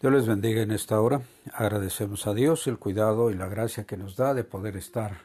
Dios 0.00 0.14
les 0.14 0.26
bendiga 0.26 0.62
en 0.62 0.70
esta 0.70 0.98
hora. 0.98 1.20
Agradecemos 1.52 2.26
a 2.26 2.32
Dios 2.32 2.66
el 2.66 2.78
cuidado 2.78 3.30
y 3.30 3.34
la 3.34 3.48
gracia 3.48 3.84
que 3.84 3.98
nos 3.98 4.16
da 4.16 4.32
de 4.32 4.44
poder 4.44 4.78
estar 4.78 5.18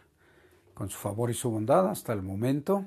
con 0.74 0.90
su 0.90 0.98
favor 0.98 1.29
y 1.29 1.33
su 1.33 1.50
bondad 1.50 1.88
hasta 1.88 2.12
el 2.12 2.21
momento. 2.21 2.84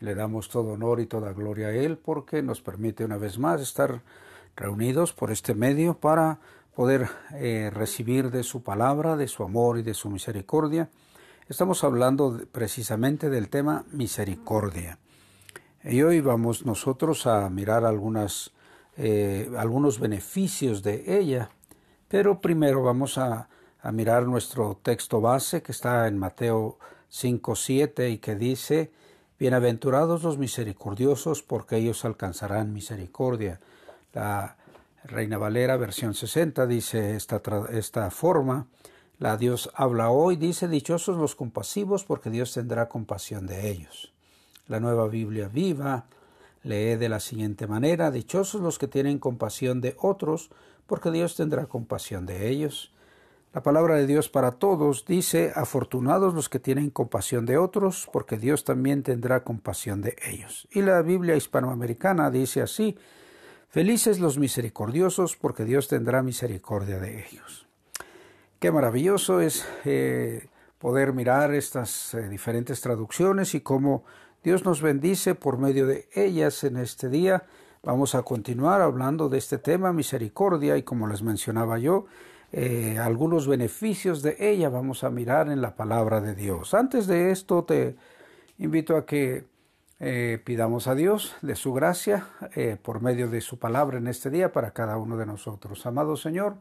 Le 0.00 0.14
damos 0.14 0.50
todo 0.50 0.72
honor 0.72 1.00
y 1.00 1.06
toda 1.06 1.32
gloria 1.32 1.68
a 1.68 1.72
Él 1.72 1.96
porque 1.96 2.42
nos 2.42 2.60
permite 2.60 3.06
una 3.06 3.16
vez 3.16 3.38
más 3.38 3.62
estar 3.62 4.02
reunidos 4.54 5.14
por 5.14 5.30
este 5.30 5.54
medio 5.54 5.94
para 5.94 6.40
poder 6.76 7.08
eh, 7.32 7.70
recibir 7.72 8.30
de 8.30 8.42
su 8.42 8.62
palabra, 8.62 9.16
de 9.16 9.26
su 9.26 9.44
amor 9.44 9.78
y 9.78 9.82
de 9.82 9.94
su 9.94 10.10
misericordia. 10.10 10.90
Estamos 11.48 11.84
hablando 11.84 12.38
precisamente 12.52 13.30
del 13.30 13.48
tema 13.48 13.86
misericordia. 13.92 14.98
Y 15.84 16.02
hoy 16.02 16.20
vamos 16.20 16.66
nosotros 16.66 17.26
a 17.26 17.48
mirar 17.48 17.86
algunas 17.86 18.53
eh, 18.96 19.50
algunos 19.56 19.98
beneficios 19.98 20.82
de 20.82 21.18
ella. 21.18 21.50
Pero 22.08 22.40
primero 22.40 22.82
vamos 22.82 23.18
a, 23.18 23.48
a 23.80 23.92
mirar 23.92 24.26
nuestro 24.26 24.78
texto 24.82 25.20
base 25.20 25.62
que 25.62 25.72
está 25.72 26.08
en 26.08 26.18
Mateo 26.18 26.78
5, 27.08 27.54
7 27.54 28.10
y 28.10 28.18
que 28.18 28.34
dice, 28.34 28.90
Bienaventurados 29.38 30.22
los 30.22 30.38
misericordiosos 30.38 31.42
porque 31.42 31.76
ellos 31.76 32.04
alcanzarán 32.04 32.72
misericordia. 32.72 33.60
La 34.12 34.56
Reina 35.04 35.38
Valera, 35.38 35.76
versión 35.76 36.14
60, 36.14 36.66
dice 36.66 37.16
esta, 37.16 37.42
esta 37.72 38.10
forma. 38.10 38.68
La 39.18 39.36
Dios 39.36 39.70
habla 39.74 40.10
hoy, 40.10 40.36
dice, 40.36 40.66
Dichosos 40.66 41.16
los 41.18 41.34
compasivos 41.34 42.04
porque 42.04 42.30
Dios 42.30 42.54
tendrá 42.54 42.88
compasión 42.88 43.46
de 43.46 43.70
ellos. 43.70 44.12
La 44.66 44.80
nueva 44.80 45.08
Biblia 45.08 45.48
viva, 45.48 46.06
Lee 46.64 46.96
de 46.96 47.08
la 47.08 47.20
siguiente 47.20 47.66
manera, 47.66 48.10
Dichosos 48.10 48.60
los 48.60 48.78
que 48.78 48.88
tienen 48.88 49.18
compasión 49.18 49.80
de 49.80 49.94
otros, 50.00 50.50
porque 50.86 51.10
Dios 51.10 51.36
tendrá 51.36 51.66
compasión 51.66 52.26
de 52.26 52.48
ellos. 52.48 52.92
La 53.52 53.62
palabra 53.62 53.94
de 53.94 54.06
Dios 54.08 54.28
para 54.28 54.50
todos 54.50 55.04
dice, 55.06 55.52
Afortunados 55.54 56.34
los 56.34 56.48
que 56.48 56.58
tienen 56.58 56.90
compasión 56.90 57.46
de 57.46 57.56
otros, 57.56 58.08
porque 58.12 58.36
Dios 58.36 58.64
también 58.64 59.04
tendrá 59.04 59.44
compasión 59.44 60.02
de 60.02 60.16
ellos. 60.26 60.66
Y 60.72 60.82
la 60.82 61.02
Biblia 61.02 61.36
hispanoamericana 61.36 62.30
dice 62.32 62.62
así, 62.62 62.96
Felices 63.68 64.18
los 64.18 64.38
misericordiosos, 64.38 65.36
porque 65.36 65.64
Dios 65.64 65.86
tendrá 65.88 66.22
misericordia 66.22 66.98
de 66.98 67.26
ellos. 67.28 67.66
Qué 68.58 68.72
maravilloso 68.72 69.40
es 69.40 69.66
eh, 69.84 70.48
poder 70.78 71.12
mirar 71.12 71.52
estas 71.54 72.14
eh, 72.14 72.28
diferentes 72.28 72.80
traducciones 72.80 73.54
y 73.54 73.60
cómo 73.60 74.04
Dios 74.44 74.66
nos 74.66 74.82
bendice 74.82 75.34
por 75.34 75.56
medio 75.56 75.86
de 75.86 76.06
ellas 76.12 76.64
en 76.64 76.76
este 76.76 77.08
día. 77.08 77.44
Vamos 77.82 78.14
a 78.14 78.24
continuar 78.24 78.82
hablando 78.82 79.30
de 79.30 79.38
este 79.38 79.56
tema, 79.56 79.94
misericordia, 79.94 80.76
y 80.76 80.82
como 80.82 81.06
les 81.06 81.22
mencionaba 81.22 81.78
yo, 81.78 82.04
eh, 82.52 82.98
algunos 82.98 83.48
beneficios 83.48 84.20
de 84.20 84.36
ella 84.38 84.68
vamos 84.68 85.02
a 85.02 85.08
mirar 85.08 85.48
en 85.48 85.62
la 85.62 85.76
palabra 85.76 86.20
de 86.20 86.34
Dios. 86.34 86.74
Antes 86.74 87.06
de 87.06 87.30
esto 87.30 87.64
te 87.64 87.96
invito 88.58 88.98
a 88.98 89.06
que 89.06 89.46
eh, 89.98 90.38
pidamos 90.44 90.88
a 90.88 90.94
Dios 90.94 91.36
de 91.40 91.56
su 91.56 91.72
gracia 91.72 92.28
eh, 92.54 92.76
por 92.80 93.00
medio 93.00 93.30
de 93.30 93.40
su 93.40 93.58
palabra 93.58 93.96
en 93.96 94.08
este 94.08 94.28
día 94.28 94.52
para 94.52 94.72
cada 94.72 94.98
uno 94.98 95.16
de 95.16 95.24
nosotros. 95.24 95.86
Amado 95.86 96.18
Señor, 96.18 96.58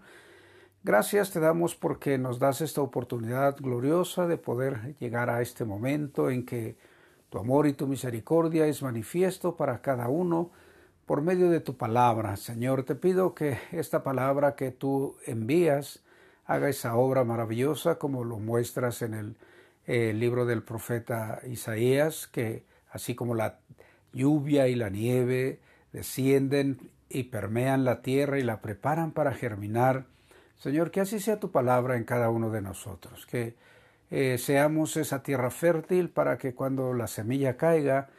gracias 0.85 1.31
te 1.31 1.41
damos 1.41 1.75
porque 1.75 2.17
nos 2.17 2.39
das 2.39 2.61
esta 2.61 2.79
oportunidad 2.79 3.57
gloriosa 3.57 4.25
de 4.25 4.37
poder 4.37 4.95
llegar 5.01 5.29
a 5.29 5.41
este 5.41 5.65
momento 5.65 6.29
en 6.29 6.45
que 6.45 6.77
tu 7.33 7.39
amor 7.39 7.65
y 7.65 7.73
tu 7.73 7.87
misericordia 7.87 8.67
es 8.67 8.83
manifiesto 8.83 9.57
para 9.57 9.81
cada 9.81 10.07
uno 10.07 10.51
por 11.07 11.23
medio 11.23 11.49
de 11.49 11.61
tu 11.61 11.77
palabra. 11.77 12.37
Señor, 12.37 12.83
te 12.83 12.93
pido 12.93 13.33
que 13.33 13.57
esta 13.71 14.03
palabra 14.03 14.55
que 14.55 14.69
tú 14.69 15.15
envías 15.25 16.03
haga 16.45 16.69
esa 16.69 16.95
obra 16.95 17.23
maravillosa 17.23 17.97
como 17.97 18.23
lo 18.23 18.37
muestras 18.37 19.01
en 19.01 19.15
el, 19.15 19.35
el 19.87 20.19
libro 20.19 20.45
del 20.45 20.61
profeta 20.61 21.39
Isaías, 21.47 22.27
que 22.27 22.65
así 22.91 23.15
como 23.15 23.33
la 23.33 23.57
lluvia 24.11 24.67
y 24.67 24.75
la 24.75 24.91
nieve 24.91 25.59
descienden 25.91 26.91
y 27.09 27.23
permean 27.23 27.83
la 27.83 28.03
tierra 28.03 28.37
y 28.37 28.43
la 28.43 28.61
preparan 28.61 29.11
para 29.11 29.33
germinar. 29.33 30.05
Señor, 30.59 30.91
que 30.91 31.01
así 31.01 31.19
sea 31.19 31.39
tu 31.39 31.49
palabra 31.49 31.97
en 31.97 32.03
cada 32.03 32.29
uno 32.29 32.51
de 32.51 32.61
nosotros, 32.61 33.25
que 33.25 33.55
eh, 34.15 34.37
seamos 34.37 34.95
esa 34.95 35.23
tierra 35.23 35.49
fértil 35.49 36.07
para 36.07 36.37
que 36.37 36.53
cuando 36.53 36.93
la 36.93 37.07
semilla 37.07 37.57
caiga, 37.57 38.09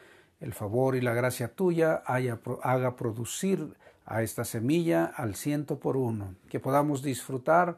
el 0.41 0.53
favor 0.53 0.97
y 0.97 1.01
la 1.01 1.15
gracia 1.15 1.55
tuya 1.55 2.03
haga 2.05 2.97
producir 2.97 3.77
a 4.05 4.25
esta 4.25 4.45
semilla 4.45 5.05
al 5.05 5.37
ciento 5.37 5.79
por 5.79 5.97
uno, 5.97 6.35
que 6.49 6.59
podamos 6.59 7.05
disfrutar 7.05 7.77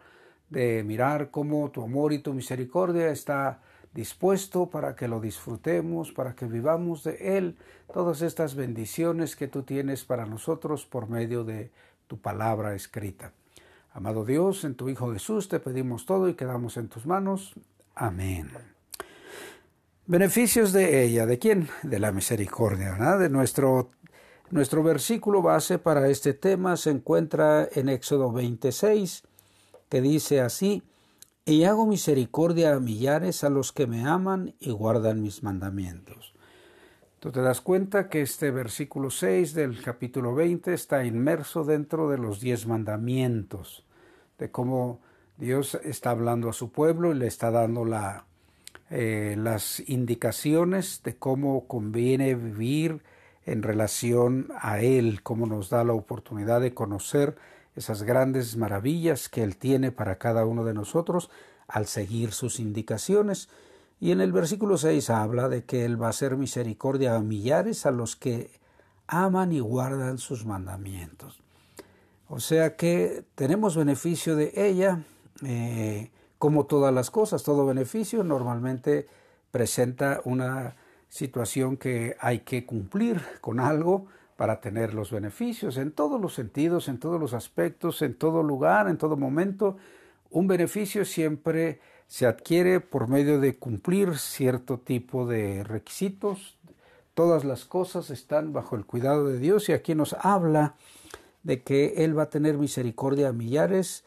de 0.49 0.82
mirar 0.82 1.31
cómo 1.31 1.71
tu 1.71 1.82
amor 1.82 2.15
y 2.15 2.19
tu 2.21 2.32
misericordia 2.32 3.10
está 3.10 3.60
dispuesto 3.93 4.71
para 4.71 4.97
que 4.97 5.09
lo 5.09 5.21
disfrutemos, 5.21 6.10
para 6.10 6.34
que 6.34 6.47
vivamos 6.47 7.04
de 7.04 7.37
Él 7.37 7.59
todas 7.93 8.22
estas 8.22 8.54
bendiciones 8.54 9.37
que 9.37 9.47
tú 9.47 9.62
tienes 9.62 10.06
para 10.06 10.25
nosotros 10.25 10.87
por 10.87 11.10
medio 11.10 11.44
de 11.44 11.71
tu 12.06 12.19
palabra 12.19 12.75
escrita. 12.75 13.33
Amado 13.93 14.25
Dios, 14.25 14.65
en 14.65 14.75
tu 14.75 14.88
Hijo 14.88 15.12
Jesús 15.12 15.50
te 15.50 15.60
pedimos 15.60 16.06
todo 16.06 16.31
y 16.31 16.34
quedamos 16.34 16.78
en 16.78 16.88
tus 16.88 17.04
manos. 17.04 17.54
Amén. 17.98 18.50
Beneficios 20.06 20.74
de 20.74 21.02
ella, 21.02 21.24
¿de 21.24 21.38
quién? 21.38 21.70
De 21.82 21.98
la 21.98 22.12
misericordia, 22.12 22.92
¿verdad? 22.92 23.18
De 23.18 23.30
nuestro, 23.30 23.90
nuestro 24.50 24.82
versículo 24.82 25.40
base 25.40 25.78
para 25.78 26.06
este 26.08 26.34
tema 26.34 26.76
se 26.76 26.90
encuentra 26.90 27.66
en 27.72 27.88
Éxodo 27.88 28.30
26, 28.30 29.22
que 29.88 30.02
dice 30.02 30.42
así, 30.42 30.82
y 31.46 31.64
hago 31.64 31.86
misericordia 31.86 32.74
a 32.74 32.80
millares 32.80 33.44
a 33.44 33.48
los 33.48 33.72
que 33.72 33.86
me 33.86 34.06
aman 34.06 34.54
y 34.60 34.72
guardan 34.72 35.22
mis 35.22 35.42
mandamientos. 35.42 36.34
Tú 37.18 37.32
te 37.32 37.40
das 37.40 37.62
cuenta 37.62 38.10
que 38.10 38.20
este 38.20 38.50
versículo 38.50 39.08
6 39.08 39.54
del 39.54 39.82
capítulo 39.82 40.34
20 40.34 40.74
está 40.74 41.06
inmerso 41.06 41.64
dentro 41.64 42.10
de 42.10 42.18
los 42.18 42.40
diez 42.40 42.66
mandamientos, 42.66 43.86
de 44.38 44.50
cómo 44.50 45.00
Dios 45.38 45.78
está 45.84 46.10
hablando 46.10 46.48
a 46.48 46.54
su 46.54 46.70
pueblo 46.70 47.12
y 47.12 47.14
le 47.14 47.26
está 47.26 47.50
dando 47.50 47.84
eh, 48.91 49.34
las 49.38 49.80
indicaciones 49.86 51.02
de 51.04 51.16
cómo 51.16 51.66
conviene 51.66 52.34
vivir 52.34 53.02
en 53.44 53.62
relación 53.62 54.48
a 54.58 54.80
Él, 54.80 55.22
cómo 55.22 55.47
nos 55.47 55.69
da 55.69 55.84
la 55.84 55.92
oportunidad 55.92 56.62
de 56.62 56.72
conocer 56.72 57.36
esas 57.76 58.02
grandes 58.02 58.56
maravillas 58.56 59.28
que 59.28 59.42
Él 59.42 59.56
tiene 59.56 59.92
para 59.92 60.16
cada 60.16 60.47
uno 60.47 60.64
de 60.64 60.72
nosotros 60.72 61.30
al 61.68 61.86
seguir 61.86 62.32
sus 62.32 62.58
indicaciones. 62.58 63.50
Y 64.00 64.12
en 64.12 64.22
el 64.22 64.32
versículo 64.32 64.78
6 64.78 65.10
habla 65.10 65.50
de 65.50 65.64
que 65.64 65.84
Él 65.84 66.00
va 66.00 66.06
a 66.06 66.10
hacer 66.10 66.36
misericordia 66.36 67.14
a 67.14 67.20
millares 67.20 67.84
a 67.84 67.91
los 67.91 68.16
que 68.16 68.50
aman 69.06 69.53
y 69.53 69.60
guardan 69.60 70.16
sus 70.16 70.47
mandamientos. 70.47 71.41
O 72.28 72.41
sea 72.41 72.74
que 72.76 73.24
tenemos 73.34 73.76
beneficio 73.76 74.34
de 74.34 74.53
ella 74.56 75.04
eh, 75.44 76.10
como 76.38 76.66
todas 76.66 76.92
las 76.92 77.10
cosas, 77.10 77.42
todo 77.42 77.66
beneficio 77.66 78.22
normalmente 78.24 79.06
presenta 79.50 80.20
una 80.24 80.76
situación 81.08 81.76
que 81.76 82.16
hay 82.20 82.41
que 82.41 82.66
cumplir 82.66 83.22
con 83.41 83.60
algo 83.60 84.06
para 84.36 84.60
tener 84.60 84.92
los 84.92 85.10
beneficios 85.10 85.78
en 85.78 85.92
todos 85.92 86.20
los 86.20 86.34
sentidos, 86.34 86.88
en 86.88 86.98
todos 86.98 87.19
los 87.19 87.32
aspectos, 87.32 88.02
en 88.02 88.14
todo 88.14 88.42
lugar, 88.42 88.88
en 88.88 88.98
todo 88.98 89.16
momento. 89.16 89.76
Un 90.30 90.47
beneficio 90.47 91.04
siempre 91.04 91.80
se 92.06 92.26
adquiere 92.26 92.80
por 92.80 93.08
medio 93.08 93.41
de 93.41 93.56
cumplir 93.56 94.18
cierto 94.18 94.78
tipo 94.78 95.26
de 95.26 95.64
requisitos. 95.64 96.58
Todas 97.14 97.44
las 97.44 97.64
cosas 97.64 98.10
están 98.10 98.53
bajo 98.53 98.76
el 98.76 98.84
cuidado 98.84 99.26
de 99.26 99.38
Dios 99.38 99.70
y 99.70 99.72
aquí 99.72 99.94
nos 99.94 100.14
habla 100.20 100.74
de 101.42 101.62
que 101.62 102.04
Él 102.04 102.18
va 102.18 102.24
a 102.24 102.30
tener 102.30 102.58
misericordia 102.58 103.28
a 103.28 103.32
millares 103.32 104.04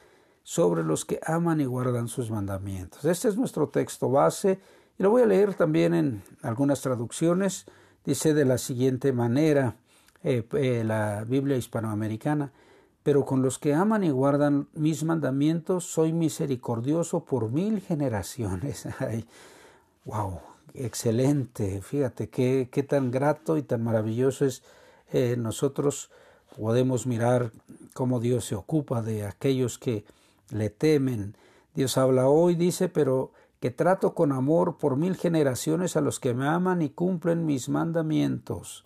sobre 0.50 0.84
los 0.84 1.06
que 1.06 1.20
aman 1.28 1.62
y 1.62 1.66
guardan 1.66 2.08
sus 2.08 2.32
mandamientos. 2.32 3.06
Este 3.06 3.28
es 3.28 3.38
nuestro 3.38 3.70
texto 3.70 4.10
base 4.10 4.60
y 4.98 5.04
lo 5.04 5.12
voy 5.12 5.22
a 5.22 5.28
leer 5.28 5.54
también 5.54 5.94
en 5.94 6.24
algunas 6.42 6.82
traducciones. 6.82 7.68
Dice 8.04 8.34
de 8.34 8.46
la 8.46 8.58
siguiente 8.58 9.14
manera 9.14 9.76
eh, 10.24 10.44
eh, 10.54 10.84
la 10.84 11.24
Biblia 11.24 11.56
hispanoamericana, 11.56 12.52
pero 13.04 13.26
con 13.26 13.44
los 13.44 13.60
que 13.60 13.76
aman 13.76 14.04
y 14.04 14.10
guardan 14.10 14.68
mis 14.74 15.04
mandamientos 15.04 15.86
soy 15.86 16.14
misericordioso 16.14 17.24
por 17.24 17.52
mil 17.52 17.80
generaciones. 17.80 18.88
wow, 20.06 20.40
excelente. 20.74 21.80
Fíjate 21.84 22.28
qué, 22.30 22.70
qué, 22.72 22.82
tan 22.82 23.12
grato 23.12 23.56
y 23.56 23.62
tan 23.62 23.84
maravilloso 23.84 24.46
es 24.46 24.64
eh, 25.12 25.36
nosotros 25.38 26.10
podemos 26.58 27.06
mirar 27.06 27.52
cómo 27.94 28.20
Dios 28.20 28.46
se 28.46 28.56
ocupa 28.56 29.04
de 29.04 29.28
aquellos 29.28 29.78
que 29.78 30.06
le 30.52 30.70
temen. 30.70 31.36
Dios 31.74 31.98
habla 31.98 32.28
hoy, 32.28 32.56
dice, 32.56 32.90
pero 32.90 33.32
que 33.60 33.72
trato 33.72 34.14
con 34.14 34.32
amor 34.32 34.78
por 34.78 34.96
mil 34.96 35.16
generaciones 35.16 35.98
a 35.98 36.02
los 36.02 36.20
que 36.20 36.34
me 36.34 36.48
aman 36.48 36.82
y 36.82 36.90
cumplen 36.90 37.46
mis 37.46 37.70
mandamientos. 37.70 38.86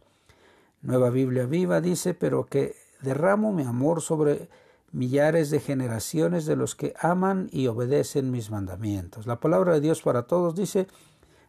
Nueva 0.82 1.10
Biblia 1.10 1.46
viva 1.46 1.80
dice, 1.80 2.14
pero 2.14 2.46
que 2.46 2.76
derramo 3.02 3.54
mi 3.54 3.64
amor 3.64 4.02
sobre 4.02 4.50
millares 4.92 5.50
de 5.50 5.60
generaciones 5.60 6.46
de 6.46 6.56
los 6.56 6.76
que 6.76 6.94
aman 7.00 7.50
y 7.52 7.68
obedecen 7.68 8.32
mis 8.32 8.52
mandamientos. 8.52 9.26
La 9.28 9.40
palabra 9.40 9.74
de 9.74 9.82
Dios 9.82 10.02
para 10.02 10.24
todos 10.24 10.56
dice, 10.56 10.88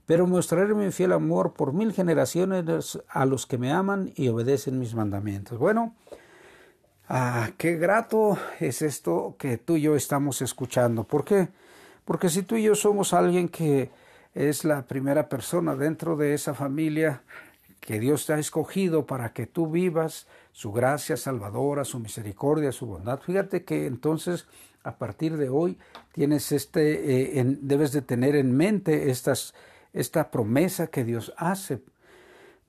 pero 0.06 0.26
mostraré 0.26 0.74
mi 0.74 0.90
fiel 0.90 1.12
amor 1.12 1.54
por 1.54 1.72
mil 1.72 1.92
generaciones 1.92 2.98
a 3.08 3.26
los 3.26 3.46
que 3.46 3.58
me 3.58 3.72
aman 3.72 4.12
y 4.16 4.28
obedecen 4.28 4.78
mis 4.78 4.94
mandamientos. 4.94 5.58
Bueno, 5.58 5.94
ah, 7.08 7.50
qué 7.58 7.76
grato 7.76 8.38
es 8.60 8.82
esto 8.82 9.36
que 9.38 9.58
tú 9.58 9.76
y 9.76 9.82
yo 9.82 9.96
estamos 9.96 10.42
escuchando. 10.42 11.04
¿Por 11.04 11.24
qué? 11.24 11.48
Porque 12.04 12.28
si 12.28 12.42
tú 12.42 12.56
y 12.56 12.64
yo 12.64 12.74
somos 12.74 13.12
alguien 13.12 13.48
que 13.48 13.90
es 14.34 14.64
la 14.64 14.82
primera 14.86 15.28
persona 15.28 15.76
dentro 15.76 16.16
de 16.16 16.34
esa 16.34 16.54
familia 16.54 17.22
que 17.80 18.00
Dios 18.00 18.26
te 18.26 18.32
ha 18.32 18.38
escogido 18.38 19.06
para 19.06 19.32
que 19.32 19.46
tú 19.46 19.70
vivas 19.70 20.26
su 20.52 20.72
gracia 20.72 21.16
salvadora, 21.16 21.84
su 21.84 22.00
misericordia, 22.00 22.72
su 22.72 22.86
bondad. 22.86 23.20
Fíjate 23.20 23.64
que 23.64 23.86
entonces 23.86 24.46
a 24.82 24.96
partir 24.96 25.36
de 25.36 25.48
hoy 25.48 25.78
tienes 26.12 26.52
este, 26.52 27.38
eh, 27.40 27.44
debes 27.60 27.92
de 27.92 28.02
tener 28.02 28.36
en 28.36 28.56
mente 28.56 29.10
esta 29.10 30.30
promesa 30.30 30.86
que 30.88 31.04
Dios 31.04 31.32
hace 31.36 31.82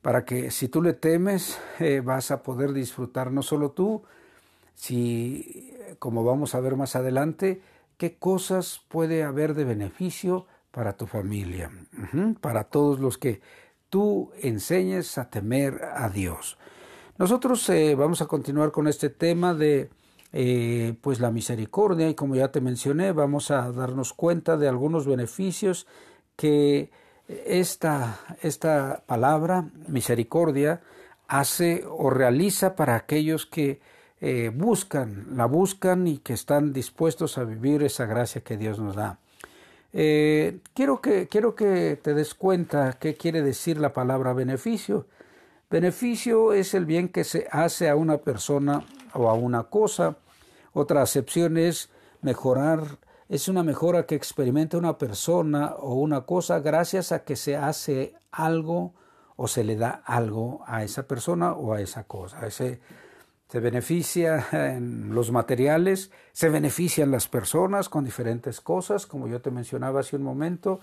para 0.05 0.23
que 0.23 0.51
si 0.51 0.67
tú 0.67 0.83
le 0.83 0.93
temes 0.93 1.59
eh, 1.79 1.99
vas 1.99 2.29
a 2.29 2.43
poder 2.43 2.73
disfrutar 2.73 3.31
no 3.31 3.41
solo 3.41 3.71
tú, 3.71 4.03
si 4.75 5.73
como 5.99 6.23
vamos 6.23 6.55
a 6.55 6.59
ver 6.59 6.75
más 6.75 6.95
adelante, 6.95 7.61
qué 7.97 8.15
cosas 8.17 8.81
puede 8.87 9.23
haber 9.23 9.53
de 9.53 9.63
beneficio 9.63 10.45
para 10.71 10.97
tu 10.97 11.07
familia, 11.07 11.71
para 12.41 12.65
todos 12.65 12.99
los 12.99 13.17
que 13.17 13.41
tú 13.89 14.31
enseñes 14.41 15.17
a 15.17 15.29
temer 15.29 15.81
a 15.95 16.09
Dios. 16.09 16.57
Nosotros 17.17 17.67
eh, 17.69 17.95
vamos 17.95 18.21
a 18.21 18.25
continuar 18.25 18.71
con 18.71 18.87
este 18.87 19.09
tema 19.09 19.53
de 19.53 19.89
eh, 20.33 20.95
pues 20.99 21.21
la 21.21 21.31
misericordia. 21.31 22.09
Y 22.09 22.13
como 22.15 22.35
ya 22.35 22.51
te 22.51 22.59
mencioné 22.59 23.13
vamos 23.13 23.51
a 23.51 23.71
darnos 23.71 24.11
cuenta 24.11 24.57
de 24.57 24.67
algunos 24.67 25.07
beneficios 25.07 25.87
que 26.35 26.91
esta, 27.27 28.19
esta 28.41 29.03
palabra 29.05 29.69
misericordia 29.87 30.81
hace 31.27 31.85
o 31.89 32.09
realiza 32.09 32.75
para 32.75 32.95
aquellos 32.95 33.45
que 33.45 33.79
eh, 34.27 34.49
buscan, 34.49 35.27
la 35.37 35.45
buscan 35.45 36.07
y 36.07 36.17
que 36.17 36.33
están 36.33 36.73
dispuestos 36.73 37.37
a 37.37 37.43
vivir 37.43 37.83
esa 37.83 38.07
gracia 38.07 38.41
que 38.41 38.57
Dios 38.57 38.79
nos 38.79 38.95
da. 38.95 39.19
Eh, 39.93 40.61
quiero, 40.73 40.99
que, 40.99 41.27
quiero 41.27 41.53
que 41.53 41.99
te 42.01 42.15
des 42.15 42.33
cuenta 42.33 42.93
qué 42.93 43.13
quiere 43.13 43.43
decir 43.43 43.77
la 43.77 43.93
palabra 43.93 44.33
beneficio. 44.33 45.05
Beneficio 45.69 46.53
es 46.53 46.73
el 46.73 46.87
bien 46.87 47.09
que 47.09 47.23
se 47.23 47.47
hace 47.51 47.87
a 47.87 47.95
una 47.95 48.17
persona 48.17 48.83
o 49.13 49.29
a 49.29 49.35
una 49.35 49.65
cosa. 49.65 50.17
Otra 50.73 51.03
acepción 51.03 51.57
es 51.57 51.91
mejorar, 52.23 52.97
es 53.29 53.47
una 53.47 53.61
mejora 53.61 54.07
que 54.07 54.15
experimenta 54.15 54.79
una 54.79 54.97
persona 54.97 55.75
o 55.77 55.93
una 55.93 56.21
cosa 56.21 56.61
gracias 56.61 57.11
a 57.11 57.23
que 57.25 57.35
se 57.35 57.57
hace 57.57 58.15
algo 58.31 58.95
o 59.35 59.47
se 59.47 59.63
le 59.63 59.75
da 59.75 60.01
algo 60.03 60.63
a 60.65 60.83
esa 60.83 61.03
persona 61.03 61.53
o 61.53 61.73
a 61.73 61.81
esa 61.81 62.05
cosa. 62.05 62.39
Se 63.47 63.59
beneficia 63.59 64.47
en 64.51 65.13
los 65.13 65.31
materiales, 65.31 66.11
se 66.31 66.49
benefician 66.49 67.11
las 67.11 67.27
personas 67.27 67.89
con 67.89 68.03
diferentes 68.03 68.61
cosas, 68.61 69.05
como 69.05 69.27
yo 69.27 69.41
te 69.41 69.51
mencionaba 69.51 69.99
hace 69.99 70.15
un 70.15 70.23
momento, 70.23 70.79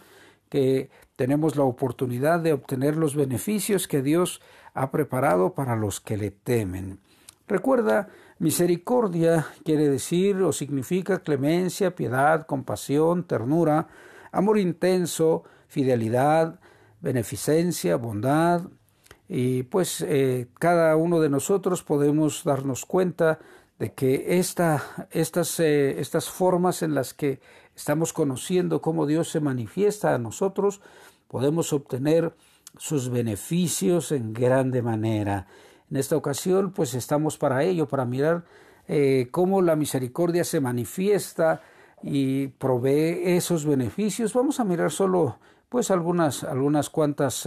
que 0.49 0.91
tenemos 1.17 1.57
la 1.57 1.65
oportunidad 1.65 2.41
de 2.41 2.53
obtener 2.53 2.97
los 2.97 3.17
beneficios 3.17 3.89
que 3.89 4.03
Dios 4.03 4.43
ha 4.75 4.91
preparado 4.91 5.55
para 5.55 5.77
los 5.77 6.01
que 6.01 6.17
le 6.17 6.31
temen. 6.31 7.01
Recuerda, 7.49 8.09
misericordia 8.39 9.47
quiere 9.65 9.89
decir 9.89 10.37
o 10.43 10.53
significa 10.53 11.21
clemencia, 11.21 11.97
piedad, 11.97 12.47
compasión, 12.47 13.25
ternura, 13.25 13.89
amor 14.31 14.59
intenso, 14.59 15.45
fidelidad, 15.69 16.61
beneficencia, 17.01 17.97
bondad, 17.97 18.63
y 19.35 19.63
pues 19.63 20.03
eh, 20.03 20.49
cada 20.59 20.95
uno 20.95 21.19
de 21.19 21.31
nosotros 21.31 21.83
podemos 21.83 22.45
darnos 22.45 22.85
cuenta 22.85 23.39
de 23.79 23.95
que 23.95 24.39
esta, 24.39 25.09
estas, 25.11 25.59
eh, 25.59 25.99
estas 25.99 26.29
formas 26.29 26.83
en 26.83 26.95
las 26.95 27.15
que 27.15 27.41
estamos 27.75 28.13
conociendo 28.13 28.83
cómo 28.83 29.07
Dios 29.07 29.31
se 29.31 29.41
manifiesta 29.41 30.15
a 30.15 30.19
nosotros, 30.19 30.83
podemos 31.29 31.73
obtener 31.73 32.35
sus 32.77 33.09
beneficios 33.09 34.13
en 34.13 34.35
grande 34.35 34.83
manera. 34.83 35.47
En 35.91 35.97
esta 35.97 36.15
ocasión, 36.15 36.71
pues 36.71 36.93
estamos 36.93 37.39
para 37.39 37.65
ello, 37.65 37.89
para 37.89 38.05
mirar 38.05 38.45
eh, 38.87 39.29
cómo 39.31 39.63
la 39.63 39.77
misericordia 39.77 40.45
se 40.45 40.61
manifiesta 40.61 41.63
y 42.03 42.49
provee 42.49 43.23
esos 43.25 43.65
beneficios. 43.65 44.35
Vamos 44.35 44.61
a 44.61 44.65
mirar 44.65 44.91
solo, 44.91 45.39
pues, 45.71 45.91
algunas, 45.91 46.45
algunas 46.45 46.91
cuantas 46.91 47.47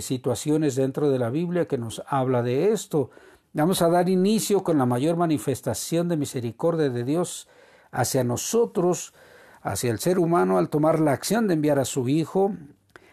situaciones 0.00 0.76
dentro 0.76 1.10
de 1.10 1.18
la 1.18 1.30
Biblia 1.30 1.66
que 1.66 1.78
nos 1.78 2.02
habla 2.06 2.42
de 2.42 2.72
esto. 2.72 3.10
Vamos 3.52 3.82
a 3.82 3.88
dar 3.88 4.08
inicio 4.08 4.62
con 4.62 4.78
la 4.78 4.86
mayor 4.86 5.16
manifestación 5.16 6.08
de 6.08 6.16
misericordia 6.16 6.88
de 6.88 7.04
Dios 7.04 7.48
hacia 7.90 8.24
nosotros, 8.24 9.12
hacia 9.60 9.90
el 9.90 9.98
ser 9.98 10.18
humano, 10.18 10.58
al 10.58 10.70
tomar 10.70 11.00
la 11.00 11.12
acción 11.12 11.46
de 11.46 11.54
enviar 11.54 11.78
a 11.78 11.84
su 11.84 12.08
Hijo, 12.08 12.54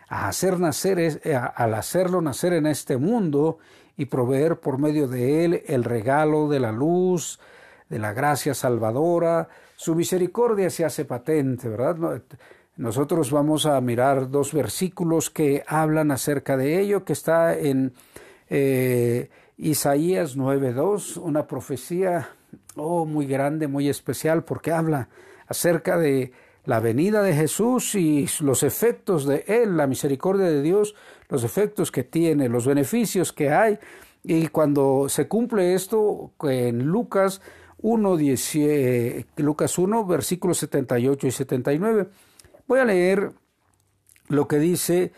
a 0.07 0.27
hacer 0.27 0.60
nacer, 0.60 1.21
eh, 1.24 1.36
al 1.36 1.74
hacerlo 1.74 2.21
nacer 2.21 2.54
en 2.54 2.68
este 2.68 2.98
mundo 2.98 3.60
y 3.98 4.06
proveer 4.06 4.60
por 4.60 4.77
medio 4.77 5.07
de 5.07 5.45
él 5.45 5.63
el 5.68 5.83
regalo 5.83 6.48
de 6.48 6.60
la 6.62 6.71
luz, 6.71 7.39
de 7.89 8.00
la 8.00 8.13
gracia 8.13 8.54
salvadora. 8.54 9.50
Su 9.75 9.94
misericordia 9.94 10.69
se 10.69 10.86
hace 10.86 11.04
patente, 11.06 11.68
¿verdad? 11.68 12.21
Nosotros 12.80 13.30
vamos 13.30 13.66
a 13.66 13.81
mirar 13.81 14.30
dos 14.31 14.54
versículos 14.54 15.30
que 15.30 15.66
hablan 15.68 16.12
acerca 16.12 16.56
de 16.56 16.80
ello, 16.80 17.04
que 17.04 17.12
está 17.12 17.60
en 17.60 17.92
eh, 18.50 19.30
Isaías 19.58 20.38
9.2, 20.38 21.18
una 21.18 21.46
profecía 21.46 22.30
oh, 22.78 23.06
muy 23.06 23.26
grande, 23.26 23.68
muy 23.68 23.90
especial, 23.90 24.46
porque 24.46 24.72
habla 24.72 25.10
acerca 25.48 25.98
de 25.98 26.31
la 26.64 26.80
venida 26.80 27.22
de 27.22 27.34
Jesús 27.34 27.96
y 27.96 28.26
los 28.40 28.64
efectos 28.64 29.26
de 29.26 29.44
Él, 29.46 29.76
la 29.76 29.86
misericordia 29.86 30.46
de 30.46 30.62
Dios, 30.62 30.96
los 31.28 31.44
efectos 31.44 31.92
que 31.92 32.06
tiene, 32.06 32.48
los 32.48 32.66
beneficios 32.66 33.34
que 33.34 33.50
hay. 33.50 33.78
Y 34.24 34.48
cuando 34.48 35.10
se 35.10 35.28
cumple 35.28 35.74
esto 35.74 36.31
en 36.44 36.86
Lucas 36.86 37.42
1, 37.81 38.18
Lucas 39.36 39.78
1, 39.78 40.06
versículos 40.06 40.58
78 40.60 41.28
y 41.28 41.31
79, 41.31 42.07
Voy 42.69 42.81
a 42.81 42.85
leer 42.85 43.31
lo 44.28 44.47
que 44.47 44.59
dice 44.59 45.11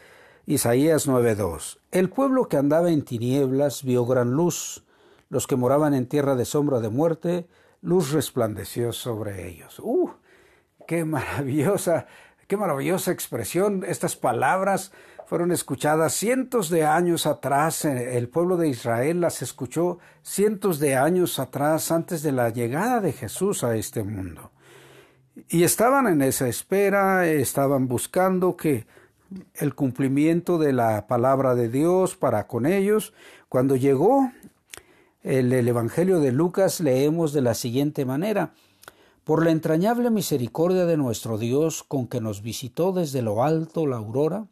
Isaías 0.46 1.05
9:2. 1.05 1.79
El 1.91 2.10
pueblo 2.10 2.48
que 2.48 2.55
andaba 2.55 2.91
en 2.91 3.03
tinieblas 3.03 3.84
vio 3.84 4.05
gran 4.05 4.31
luz, 4.31 4.86
los 5.27 5.48
que 5.48 5.58
moraban 5.58 5.93
en 5.93 6.08
tierra 6.08 6.36
de 6.36 6.46
sombra 6.46 6.79
de 6.79 6.88
muerte, 6.88 7.50
luz 7.81 8.13
resplandeció 8.13 8.93
sobre 8.93 9.50
ellos. 9.50 9.79
¡Uh! 9.79 10.12
¡Qué 10.88 11.03
maravillosa, 11.03 12.08
qué 12.48 12.55
maravillosa 12.55 13.12
expresión! 13.12 13.84
Estas 13.86 14.15
palabras 14.15 14.93
fueron 15.25 15.51
escuchadas 15.51 16.13
cientos 16.13 16.70
de 16.70 16.86
años 16.86 17.27
atrás. 17.27 17.84
El 17.84 18.29
pueblo 18.29 18.55
de 18.55 18.70
Israel 18.70 19.20
las 19.20 19.41
escuchó 19.41 20.00
cientos 20.22 20.79
de 20.79 20.96
años 20.96 21.38
atrás 21.38 21.91
antes 21.91 22.24
de 22.24 22.31
la 22.31 22.48
llegada 22.48 23.01
de 23.01 23.12
Jesús 23.12 23.65
a 23.65 23.75
este 23.75 24.03
mundo. 24.03 24.51
Y 25.50 25.64
estaban 25.64 26.08
en 26.08 26.22
esa 26.22 26.48
espera, 26.48 27.28
estaban 27.28 27.88
buscando 27.88 28.58
que 28.58 28.86
el 29.56 29.76
cumplimiento 29.76 30.58
de 30.58 30.74
la 30.74 31.08
palabra 31.08 31.56
de 31.56 31.70
Dios 31.70 32.16
para 32.16 32.48
con 32.48 32.66
ellos. 32.66 33.14
Cuando 33.48 33.76
llegó 33.76 34.32
el, 35.24 35.54
el, 35.54 35.68
Evangelio 35.68 36.20
de 36.20 36.32
Lucas, 36.32 36.82
leemos 36.82 37.32
de 37.32 37.42
la 37.42 37.54
siguiente 37.54 38.06
manera. 38.06 38.54
Por 39.24 39.46
la 39.46 39.52
entrañable 39.52 40.10
misericordia 40.10 40.86
de 40.86 40.98
nuestro 40.98 41.38
Dios, 41.38 41.84
con 41.84 42.08
que 42.08 42.20
nos 42.20 42.42
visitó 42.42 42.92
desde 42.92 43.22
lo 43.22 43.44
alto 43.44 43.88
la 43.88 43.98
aurora, 43.98 44.48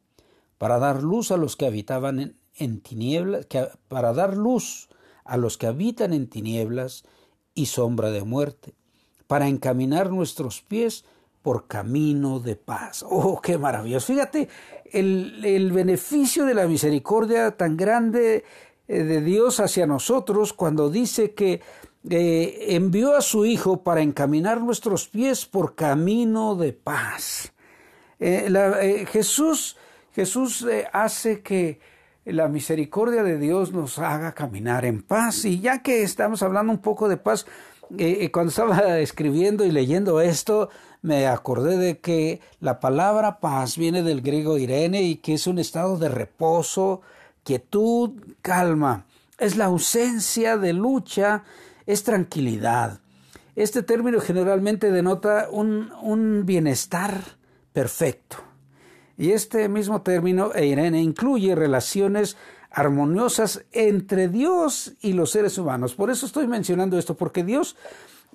para 0.58 0.78
dar 0.78 1.04
luz 1.04 1.32
a 1.32 1.38
los 1.38 1.56
que 1.56 1.66
habitaban 1.66 2.36
en, 2.56 2.82
tinieblas, 2.82 3.48
para 3.88 4.14
dar 4.14 4.38
luz 4.38 4.90
a 5.24 5.38
los 5.38 5.58
que 5.58 5.68
habitan 5.68 6.14
en 6.14 6.28
tinieblas 6.28 7.04
y 7.56 7.68
sombra 7.68 8.12
de 8.12 8.24
muerte, 8.24 8.76
para 9.30 9.48
encaminar 9.48 10.10
nuestros 10.10 10.64
pies 10.64 11.06
por 11.44 11.68
camino 11.68 12.40
de 12.40 12.56
paz. 12.56 13.06
Oh, 13.08 13.40
qué 13.40 13.60
maravilloso. 13.60 14.08
Fíjate 14.08 14.50
el, 14.86 15.72
beneficio 15.72 16.46
de 16.46 16.56
la 16.56 16.66
misericordia 16.66 17.52
tan 17.52 17.78
grande 17.78 18.44
eh, 18.88 19.04
de 19.04 19.22
Dios 19.22 19.60
hacia 19.60 19.86
nosotros 19.86 20.52
cuando 20.52 20.90
dice 20.90 21.36
que 21.36 21.62
eh, 22.10 22.66
envió 22.70 23.16
a 23.16 23.22
su 23.22 23.46
Hijo 23.46 23.84
para 23.84 24.02
encaminar 24.02 24.62
nuestros 24.62 25.08
pies 25.08 25.46
por 25.46 25.76
camino 25.76 26.56
de 26.56 26.74
paz. 26.74 27.54
Eh, 28.20 29.06
Jesús, 29.12 29.78
Jesús 30.12 30.66
hace 30.92 31.44
que 31.44 31.80
la 32.26 32.48
misericordia 32.48 33.22
de 33.22 33.38
Dios 33.38 33.74
nos 33.74 34.00
haga 34.00 34.34
caminar 34.34 34.86
en 34.86 35.04
paz. 35.04 35.46
Y 35.46 35.60
ya 35.60 35.84
que 35.84 36.02
estamos 36.02 36.42
hablando 36.42 36.74
un 36.74 36.82
poco 36.82 37.08
de 37.08 37.18
paz, 37.18 37.46
eh, 37.98 38.30
cuando 38.32 38.50
estaba 38.50 39.00
escribiendo 39.00 39.66
y 39.66 39.72
leyendo 39.72 40.22
esto, 40.22 40.70
me 41.02 41.28
acordé 41.28 41.78
de 41.78 42.00
que 42.00 42.42
la 42.60 42.80
palabra 42.80 43.40
paz 43.40 43.78
viene 43.78 44.04
del 44.04 44.22
griego 44.22 44.58
irene 44.58 45.04
y 45.04 45.16
que 45.16 45.34
es 45.34 45.48
un 45.48 45.60
estado 45.60 45.98
de 45.98 46.10
reposo, 46.10 47.02
quietud, 47.44 48.12
calma. 48.42 49.06
Es 49.38 49.56
la 49.56 49.66
ausencia 49.66 50.58
de 50.58 50.74
lucha, 50.74 51.44
es 51.86 52.04
tranquilidad. 52.04 53.00
Este 53.56 53.84
término 53.84 54.20
generalmente 54.20 54.92
denota 54.92 55.48
un, 55.50 55.92
un 56.02 56.46
bienestar 56.46 57.22
perfecto. 57.74 58.38
Y 59.18 59.32
este 59.32 59.68
mismo 59.68 60.02
término, 60.02 60.52
Irene, 60.56 61.02
incluye 61.02 61.56
relaciones 61.56 62.38
armoniosas 62.72 63.66
entre 63.72 64.28
Dios 64.28 64.94
y 65.02 65.14
los 65.14 65.32
seres 65.32 65.58
humanos. 65.58 65.96
Por 65.96 66.12
eso 66.12 66.26
estoy 66.26 66.48
mencionando 66.48 66.98
esto, 66.98 67.16
porque 67.16 67.44
Dios 67.44 67.76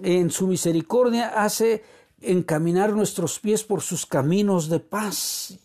en 0.03 0.31
su 0.31 0.47
misericordia 0.47 1.43
hace 1.43 1.85
encaminar 2.21 2.93
nuestros 2.93 3.39
pies 3.39 3.63
por 3.63 3.83
sus 3.83 4.07
caminos 4.07 4.69
de 4.69 4.81
paz. 4.81 5.59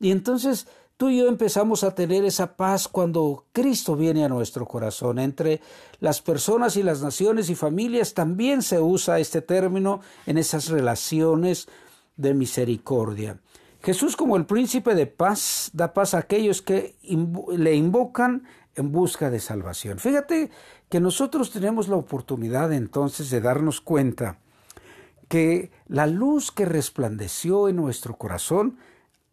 Y 0.00 0.10
entonces 0.10 0.66
tú 0.96 1.08
y 1.08 1.18
yo 1.18 1.28
empezamos 1.28 1.84
a 1.84 1.94
tener 1.94 2.24
esa 2.24 2.56
paz 2.56 2.88
cuando 2.88 3.46
Cristo 3.52 3.96
viene 3.96 4.24
a 4.24 4.28
nuestro 4.28 4.66
corazón. 4.66 5.18
Entre 5.18 5.60
las 6.00 6.20
personas 6.20 6.76
y 6.76 6.82
las 6.82 7.00
naciones 7.00 7.48
y 7.48 7.54
familias 7.54 8.12
también 8.12 8.62
se 8.62 8.80
usa 8.80 9.18
este 9.18 9.40
término 9.40 10.00
en 10.26 10.38
esas 10.38 10.68
relaciones 10.68 11.68
de 12.16 12.34
misericordia. 12.34 13.38
Jesús 13.84 14.16
como 14.16 14.38
el 14.38 14.46
príncipe 14.46 14.94
de 14.94 15.06
paz 15.06 15.70
da 15.74 15.92
paz 15.92 16.14
a 16.14 16.18
aquellos 16.18 16.62
que 16.62 16.96
le 17.02 17.74
invocan 17.74 18.44
en 18.76 18.90
busca 18.92 19.28
de 19.28 19.40
salvación. 19.40 19.98
Fíjate 19.98 20.50
que 20.88 21.00
nosotros 21.00 21.50
tenemos 21.50 21.88
la 21.88 21.96
oportunidad 21.96 22.72
entonces 22.72 23.28
de 23.28 23.42
darnos 23.42 23.82
cuenta 23.82 24.38
que 25.28 25.70
la 25.86 26.06
luz 26.06 26.50
que 26.50 26.64
resplandeció 26.64 27.68
en 27.68 27.76
nuestro 27.76 28.16
corazón 28.16 28.78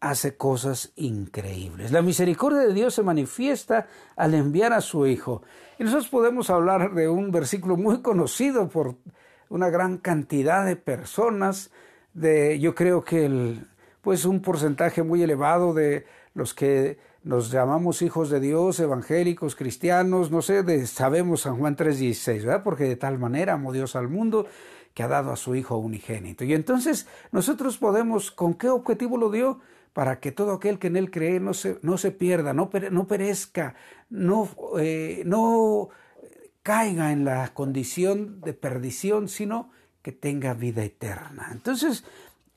hace 0.02 0.36
cosas 0.36 0.92
increíbles. 0.98 1.94
La 1.94 2.02
misericordia 2.02 2.60
de 2.60 2.74
Dios 2.74 2.96
se 2.96 3.04
manifiesta 3.04 3.88
al 4.18 4.34
enviar 4.34 4.74
a 4.74 4.82
su 4.82 5.08
Hijo. 5.08 5.44
Y 5.80 5.86
nosotros 5.86 6.10
podemos 6.10 6.50
hablar 6.50 6.94
de 6.94 7.08
un 7.08 7.32
versículo 7.32 7.78
muy 7.78 8.02
conocido 8.02 8.68
por 8.68 8.98
una 9.48 9.70
gran 9.70 9.98
cantidad 9.98 10.66
de 10.66 10.76
personas, 10.76 11.72
de 12.14 12.60
yo 12.60 12.76
creo 12.76 13.06
que 13.06 13.26
el 13.26 13.68
pues 14.02 14.26
un 14.26 14.42
porcentaje 14.42 15.04
muy 15.04 15.22
elevado 15.22 15.74
de 15.74 16.06
los 16.34 16.54
que 16.54 16.98
nos 17.24 17.52
llamamos 17.52 18.02
hijos 18.02 18.30
de 18.30 18.40
Dios, 18.40 18.80
evangélicos, 18.80 19.56
cristianos, 19.56 20.32
no 20.32 20.42
sé, 20.42 20.64
de, 20.64 20.88
sabemos 20.88 21.42
San 21.42 21.58
Juan 21.58 21.76
3:16, 21.76 22.46
¿verdad? 22.46 22.64
Porque 22.64 22.86
de 22.86 22.96
tal 22.96 23.20
manera 23.20 23.54
amó 23.54 23.72
Dios 23.72 23.96
al 23.96 24.08
mundo 24.08 24.48
que 24.94 25.04
ha 25.04 25.08
dado 25.08 25.32
a 25.32 25.36
su 25.36 25.56
Hijo 25.56 25.78
unigénito. 25.78 26.44
Y 26.44 26.54
entonces 26.54 27.08
nosotros 27.32 27.78
podemos, 27.78 28.32
¿con 28.32 28.56
qué 28.56 28.70
objetivo 28.70 29.18
lo 29.18 29.30
dio? 29.30 29.60
Para 29.94 30.20
que 30.20 30.32
todo 30.32 30.54
aquel 30.54 30.80
que 30.80 30.88
en 30.88 30.98
Él 30.98 31.12
cree 31.12 31.40
no 31.40 31.54
se, 31.54 31.78
no 31.82 31.98
se 31.98 32.12
pierda, 32.12 32.54
no, 32.54 32.70
no 32.92 33.08
perezca, 33.08 33.76
no, 34.10 34.50
eh, 34.80 35.22
no 35.26 35.90
caiga 36.64 37.12
en 37.12 37.26
la 37.26 37.54
condición 37.54 38.42
de 38.42 38.54
perdición, 38.54 39.28
sino 39.28 39.72
que 40.02 40.12
tenga 40.12 40.54
vida 40.54 40.84
eterna. 40.84 41.50
Entonces, 41.52 42.04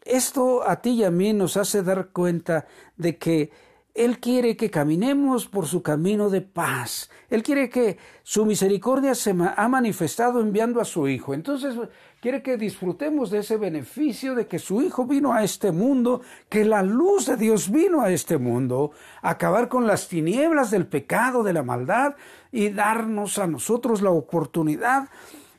esto 0.05 0.69
a 0.69 0.81
ti 0.81 0.91
y 0.91 1.05
a 1.05 1.11
mí 1.11 1.33
nos 1.33 1.57
hace 1.57 1.83
dar 1.83 2.09
cuenta 2.09 2.67
de 2.97 3.17
que 3.17 3.51
Él 3.95 4.19
quiere 4.19 4.57
que 4.57 4.71
caminemos 4.71 5.47
por 5.47 5.67
su 5.67 5.83
camino 5.83 6.29
de 6.29 6.41
paz. 6.41 7.11
Él 7.31 7.43
quiere 7.43 7.71
que 7.71 7.97
su 8.23 8.45
misericordia 8.45 9.15
se 9.15 9.35
ha 9.57 9.69
manifestado 9.69 10.41
enviando 10.41 10.81
a 10.81 10.85
su 10.85 11.09
Hijo. 11.09 11.33
Entonces 11.33 11.77
quiere 12.21 12.43
que 12.43 12.57
disfrutemos 12.57 13.31
de 13.31 13.39
ese 13.39 13.57
beneficio 13.57 14.35
de 14.35 14.47
que 14.47 14.59
su 14.59 14.83
Hijo 14.83 15.07
vino 15.07 15.33
a 15.33 15.43
este 15.45 15.73
mundo, 15.73 16.23
que 16.49 16.65
la 16.65 16.83
luz 16.83 17.27
de 17.27 17.37
Dios 17.37 17.71
vino 17.71 18.03
a 18.03 18.11
este 18.11 18.37
mundo, 18.37 18.93
acabar 19.23 19.69
con 19.69 19.87
las 19.87 20.09
tinieblas 20.09 20.71
del 20.71 20.87
pecado, 20.87 21.43
de 21.43 21.53
la 21.53 21.63
maldad 21.63 22.15
y 22.53 22.71
darnos 22.71 23.39
a 23.39 23.47
nosotros 23.47 24.03
la 24.03 24.11
oportunidad 24.11 25.09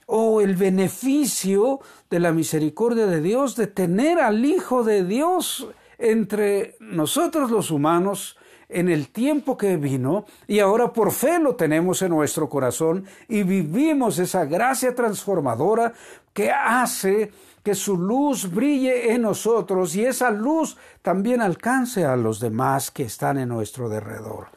o 0.05 0.41
el 0.41 0.55
beneficio 0.55 1.79
de 2.09 2.19
la 2.19 2.31
misericordia 2.31 3.07
de 3.07 3.21
Dios 3.21 3.55
de 3.55 3.67
tener 3.67 4.19
al 4.19 4.45
Hijo 4.45 4.83
de 4.83 5.03
Dios 5.03 5.67
entre 5.97 6.75
nosotros 6.79 7.49
los 7.51 7.71
humanos 7.71 8.37
en 8.69 8.89
el 8.89 9.09
tiempo 9.09 9.57
que 9.57 9.77
vino 9.77 10.25
y 10.47 10.59
ahora 10.59 10.91
por 10.91 11.11
fe 11.11 11.39
lo 11.39 11.55
tenemos 11.55 12.01
en 12.01 12.09
nuestro 12.09 12.49
corazón 12.49 13.05
y 13.27 13.43
vivimos 13.43 14.19
esa 14.19 14.45
gracia 14.45 14.93
transformadora 14.95 15.93
que 16.33 16.51
hace 16.51 17.31
que 17.63 17.75
su 17.75 17.97
luz 17.97 18.51
brille 18.51 19.11
en 19.13 19.23
nosotros 19.23 19.95
y 19.95 20.05
esa 20.05 20.29
luz 20.29 20.77
también 21.01 21.41
alcance 21.41 22.05
a 22.05 22.15
los 22.15 22.39
demás 22.39 22.91
que 22.91 23.03
están 23.03 23.37
en 23.37 23.49
nuestro 23.49 23.89
derredor. 23.89 24.47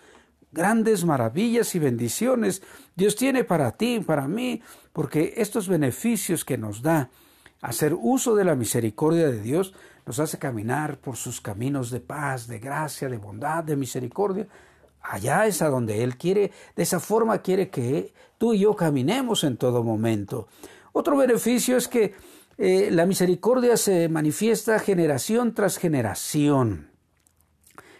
Grandes 0.52 1.04
maravillas 1.04 1.74
y 1.74 1.78
bendiciones 1.78 2.62
Dios 2.98 3.14
tiene 3.14 3.44
para 3.44 3.70
ti 3.70 4.00
para 4.00 4.26
mí, 4.26 4.60
porque 4.98 5.34
estos 5.36 5.68
beneficios 5.68 6.44
que 6.44 6.58
nos 6.58 6.82
da 6.82 7.08
hacer 7.60 7.94
uso 7.94 8.34
de 8.34 8.42
la 8.42 8.56
misericordia 8.56 9.28
de 9.28 9.40
Dios 9.40 9.72
nos 10.04 10.18
hace 10.18 10.40
caminar 10.40 10.98
por 10.98 11.14
sus 11.14 11.40
caminos 11.40 11.92
de 11.92 12.00
paz, 12.00 12.48
de 12.48 12.58
gracia, 12.58 13.08
de 13.08 13.16
bondad, 13.16 13.62
de 13.62 13.76
misericordia. 13.76 14.48
Allá 15.00 15.46
es 15.46 15.62
a 15.62 15.68
donde 15.68 16.02
Él 16.02 16.16
quiere, 16.16 16.50
de 16.74 16.82
esa 16.82 16.98
forma 16.98 17.42
quiere 17.42 17.70
que 17.70 18.12
tú 18.38 18.54
y 18.54 18.58
yo 18.58 18.74
caminemos 18.74 19.44
en 19.44 19.56
todo 19.56 19.84
momento. 19.84 20.48
Otro 20.92 21.16
beneficio 21.16 21.76
es 21.76 21.86
que 21.86 22.16
eh, 22.56 22.88
la 22.90 23.06
misericordia 23.06 23.76
se 23.76 24.08
manifiesta 24.08 24.80
generación 24.80 25.54
tras 25.54 25.78
generación. 25.78 26.90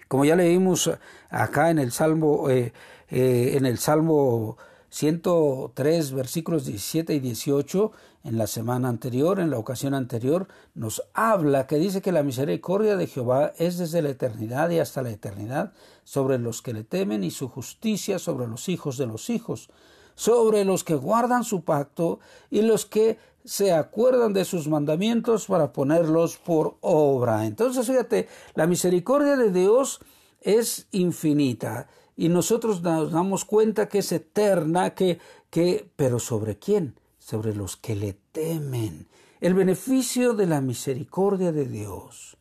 Como 0.08 0.24
ya 0.24 0.34
leímos 0.34 0.90
acá 1.30 1.70
en 1.70 1.78
el 1.78 1.92
Salmo, 1.92 2.50
eh, 2.50 2.72
eh, 3.08 3.52
en 3.54 3.66
el 3.66 3.78
Salmo 3.78 4.58
103 4.90 6.12
versículos 6.12 6.64
17 6.64 7.14
y 7.14 7.20
18 7.20 7.92
en 8.24 8.38
la 8.38 8.46
semana 8.46 8.88
anterior, 8.88 9.38
en 9.38 9.50
la 9.50 9.58
ocasión 9.58 9.94
anterior, 9.94 10.48
nos 10.74 11.02
habla 11.14 11.66
que 11.66 11.76
dice 11.76 12.02
que 12.02 12.12
la 12.12 12.22
misericordia 12.22 12.96
de 12.96 13.06
Jehová 13.06 13.52
es 13.58 13.78
desde 13.78 14.02
la 14.02 14.10
eternidad 14.10 14.70
y 14.70 14.78
hasta 14.78 15.02
la 15.02 15.10
eternidad 15.10 15.72
sobre 16.04 16.38
los 16.38 16.62
que 16.62 16.72
le 16.72 16.84
temen 16.84 17.22
y 17.22 17.30
su 17.30 17.48
justicia 17.48 18.18
sobre 18.18 18.46
los 18.46 18.68
hijos 18.68 18.96
de 18.96 19.06
los 19.06 19.30
hijos, 19.30 19.70
sobre 20.14 20.64
los 20.64 20.84
que 20.84 20.94
guardan 20.94 21.44
su 21.44 21.62
pacto 21.62 22.18
y 22.50 22.62
los 22.62 22.86
que 22.86 23.18
se 23.44 23.72
acuerdan 23.72 24.32
de 24.32 24.44
sus 24.44 24.68
mandamientos 24.68 25.46
para 25.46 25.72
ponerlos 25.72 26.36
por 26.36 26.76
obra. 26.80 27.46
Entonces, 27.46 27.86
fíjate, 27.86 28.28
la 28.54 28.66
misericordia 28.66 29.36
de 29.36 29.52
Dios 29.52 30.00
es 30.40 30.86
infinita 30.90 31.88
y 32.18 32.28
nosotros 32.28 32.82
nos 32.82 33.12
damos 33.12 33.44
cuenta 33.44 33.88
que 33.88 33.98
es 34.00 34.10
eterna, 34.10 34.90
que, 34.90 35.20
que, 35.50 35.88
pero 35.94 36.18
¿sobre 36.18 36.58
quién? 36.58 36.96
Sobre 37.16 37.54
los 37.54 37.76
que 37.76 37.94
le 37.94 38.18
temen. 38.32 39.06
El 39.40 39.54
beneficio 39.54 40.34
de 40.34 40.46
la 40.46 40.60
misericordia 40.60 41.52
de 41.52 41.64
Dios. 41.64 42.36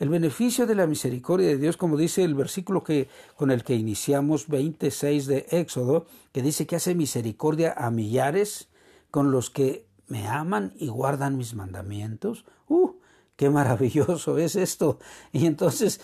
El 0.00 0.08
beneficio 0.08 0.66
de 0.66 0.74
la 0.74 0.88
misericordia 0.88 1.46
de 1.46 1.58
Dios, 1.58 1.76
como 1.76 1.96
dice 1.96 2.24
el 2.24 2.34
versículo 2.34 2.82
que, 2.82 3.08
con 3.36 3.52
el 3.52 3.62
que 3.62 3.76
iniciamos 3.76 4.48
26 4.48 5.26
de 5.26 5.46
Éxodo, 5.50 6.06
que 6.32 6.42
dice 6.42 6.66
que 6.66 6.74
hace 6.74 6.96
misericordia 6.96 7.74
a 7.78 7.92
millares 7.92 8.70
con 9.12 9.30
los 9.30 9.50
que 9.50 9.86
me 10.08 10.26
aman 10.26 10.74
y 10.76 10.88
guardan 10.88 11.36
mis 11.36 11.54
mandamientos. 11.54 12.44
¡Uh! 12.66 12.94
¡Qué 13.36 13.50
maravilloso 13.50 14.36
es 14.38 14.56
esto! 14.56 14.98
Y 15.30 15.46
entonces, 15.46 16.00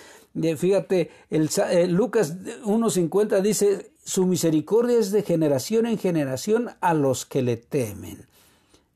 fíjate, 0.57 1.11
eh, 1.31 1.87
Lucas 1.89 2.37
1.50 2.65 3.41
dice, 3.43 3.91
su 4.05 4.27
misericordia 4.27 4.99
es 4.99 5.11
de 5.11 5.23
generación 5.23 5.87
en 5.87 5.99
generación 5.99 6.71
a 6.81 6.95
los 6.95 7.27
que 7.27 7.43
le 7.43 7.57
temen. 7.57 8.27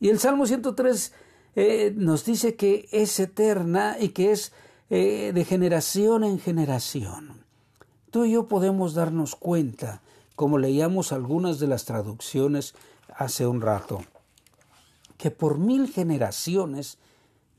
Y 0.01 0.09
el 0.09 0.19
Salmo 0.19 0.47
103 0.47 1.13
eh, 1.55 1.93
nos 1.97 2.25
dice 2.25 2.55
que 2.55 2.89
es 2.93 3.19
eterna 3.21 3.97
y 4.01 4.11
que 4.11 4.33
es 4.33 4.53
de 4.91 5.47
generación 5.49 6.23
en 6.23 6.39
generación. 6.39 7.43
Tú 8.11 8.27
y 8.27 8.33
yo 8.33 8.47
podemos 8.47 8.93
darnos 8.93 9.35
cuenta, 9.37 10.03
como 10.37 10.59
leíamos 10.59 11.13
algunas 11.13 11.59
de 11.61 11.67
las 11.67 11.87
traducciones 11.87 12.75
hace 13.17 13.47
un 13.47 13.63
rato, 13.63 14.05
que 15.17 15.31
por 15.31 15.57
mil 15.57 15.89
generaciones 15.89 16.99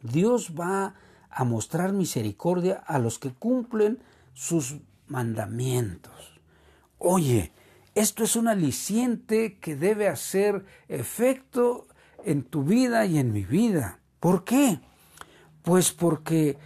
Dios 0.04 0.52
va 0.60 0.86
a 0.86 0.96
mostrar 1.44 1.94
misericordia 1.94 2.84
a 2.86 3.00
los 3.00 3.20
que 3.20 3.32
cumplen 3.32 4.00
sus 4.34 4.78
mandamientos. 5.08 6.40
Oye, 7.00 7.52
esto 7.96 8.24
es 8.24 8.36
un 8.36 8.48
aliciente 8.48 9.58
que 9.60 9.76
debe 9.76 10.08
hacer 10.08 10.66
efecto 10.88 11.88
en 12.24 12.44
tu 12.44 12.64
vida 12.64 13.06
y 13.06 13.18
en 13.18 13.34
mi 13.34 13.44
vida. 13.44 14.00
¿Por 14.20 14.44
qué? 14.44 14.80
Pues 15.64 15.92
porque 15.92 16.58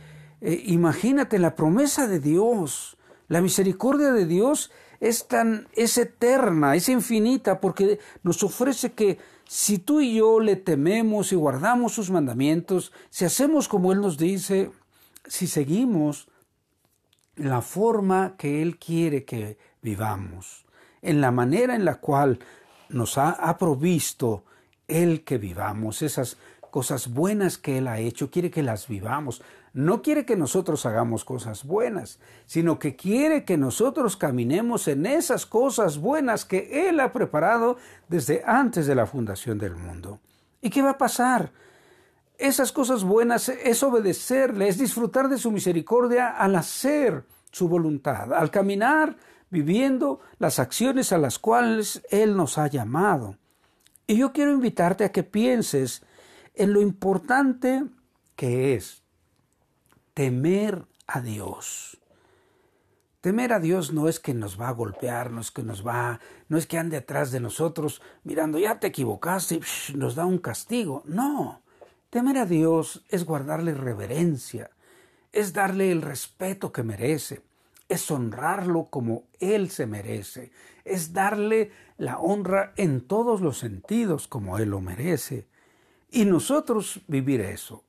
eh, 0.42 0.64
imagínate 0.66 1.40
la 1.40 1.56
promesa 1.56 2.08
de 2.08 2.20
Dios, 2.20 2.97
la 3.28 3.42
misericordia 3.42 4.12
de 4.12 4.26
Dios 4.26 4.72
es 5.00 5.28
tan, 5.28 5.68
es 5.74 5.98
eterna, 5.98 6.76
es 6.76 6.90
infinita, 6.90 7.60
porque 7.60 8.00
nos 8.24 8.42
ofrece 8.44 8.94
que 8.94 9.20
si 9.48 9.78
tú 9.80 10.02
y 10.02 10.16
yo 10.16 10.40
le 10.40 10.56
tememos 10.56 11.32
y 11.32 11.36
guardamos 11.36 11.94
sus 11.94 12.10
mandamientos, 12.10 12.92
si 13.10 13.26
hacemos 13.26 13.68
como 13.68 13.92
Él 13.92 14.02
nos 14.02 14.18
dice, 14.18 14.72
si 15.26 15.48
seguimos 15.48 16.28
la 17.36 17.62
forma 17.62 18.36
que 18.38 18.62
Él 18.62 18.78
quiere 18.78 19.24
que 19.24 19.58
vivamos, 19.82 20.66
en 21.02 21.22
la 21.22 21.32
manera 21.32 21.76
en 21.76 21.86
la 21.86 21.96
cual 21.96 22.40
nos 22.90 23.18
ha, 23.18 23.30
ha 23.30 23.58
provisto 23.58 24.44
Él 24.88 25.24
que 25.24 25.38
vivamos, 25.38 26.02
esas 26.02 26.38
cosas 26.72 27.14
buenas 27.14 27.58
que 27.58 27.78
Él 27.78 27.88
ha 27.88 28.00
hecho, 28.00 28.30
quiere 28.30 28.52
que 28.52 28.64
las 28.64 28.88
vivamos. 28.88 29.42
No 29.78 30.02
quiere 30.02 30.26
que 30.26 30.36
nosotros 30.36 30.88
hagamos 30.88 31.24
cosas 31.24 31.64
buenas, 31.64 32.20
sino 32.48 32.80
que 32.80 32.96
quiere 32.96 33.46
que 33.46 33.58
nosotros 33.58 34.18
caminemos 34.18 34.88
en 34.88 35.06
esas 35.06 35.46
cosas 35.46 36.00
buenas 36.00 36.46
que 36.46 36.90
Él 36.90 37.00
ha 37.00 37.14
preparado 37.14 37.78
desde 38.08 38.42
antes 38.44 38.88
de 38.88 38.96
la 38.96 39.06
fundación 39.06 39.60
del 39.60 39.76
mundo. 39.76 40.20
¿Y 40.62 40.72
qué 40.72 40.82
va 40.82 40.90
a 40.90 40.98
pasar? 40.98 41.52
Esas 42.40 42.72
cosas 42.72 43.04
buenas 43.04 43.50
es 43.50 43.84
obedecerle, 43.84 44.68
es 44.68 44.80
disfrutar 44.80 45.30
de 45.30 45.38
su 45.38 45.52
misericordia 45.52 46.30
al 46.30 46.56
hacer 46.56 47.26
su 47.52 47.70
voluntad, 47.70 48.34
al 48.34 48.50
caminar 48.50 49.16
viviendo 49.52 50.22
las 50.40 50.58
acciones 50.58 51.14
a 51.14 51.20
las 51.20 51.38
cuales 51.38 52.02
Él 52.10 52.36
nos 52.36 52.58
ha 52.58 52.66
llamado. 52.66 53.38
Y 54.08 54.18
yo 54.18 54.34
quiero 54.34 54.54
invitarte 54.54 55.04
a 55.04 55.12
que 55.12 55.22
pienses 55.22 56.02
en 56.56 56.74
lo 56.74 56.82
importante 56.82 57.84
que 58.36 58.74
es 58.74 59.04
temer 60.18 60.88
a 61.06 61.22
Dios. 61.22 62.00
Temer 63.22 63.54
a 63.54 63.60
Dios 63.60 63.94
no 63.94 64.08
es 64.08 64.20
que 64.20 64.34
nos 64.34 64.60
va 64.60 64.70
a 64.70 64.74
golpear, 64.74 65.30
no 65.30 65.42
es 65.42 65.52
que 65.52 65.62
nos 65.62 65.86
va, 65.86 66.20
no 66.50 66.58
es 66.58 66.66
que 66.66 66.80
ande 66.80 66.98
atrás 66.98 67.30
de 67.30 67.40
nosotros 67.40 68.02
mirando, 68.24 68.58
ya 68.58 68.80
te 68.80 68.88
equivocaste 68.88 69.60
y 69.90 69.94
nos 69.94 70.16
da 70.16 70.26
un 70.26 70.40
castigo. 70.40 71.04
No, 71.06 71.62
temer 72.10 72.40
a 72.40 72.48
Dios 72.48 73.06
es 73.10 73.26
guardarle 73.26 73.76
reverencia, 73.76 74.72
es 75.32 75.54
darle 75.54 75.92
el 75.92 76.02
respeto 76.02 76.72
que 76.72 76.82
merece, 76.82 77.44
es 77.88 78.10
honrarlo 78.10 78.86
como 78.86 79.26
Él 79.40 79.70
se 79.70 79.86
merece, 79.86 80.52
es 80.84 81.14
darle 81.14 81.70
la 82.00 82.18
honra 82.18 82.74
en 82.76 83.02
todos 83.02 83.40
los 83.40 83.60
sentidos 83.60 84.28
como 84.28 84.58
Él 84.58 84.72
lo 84.72 84.82
merece. 84.82 85.46
Y 86.10 86.26
nosotros 86.26 87.02
vivir 87.08 87.42
eso. 87.42 87.84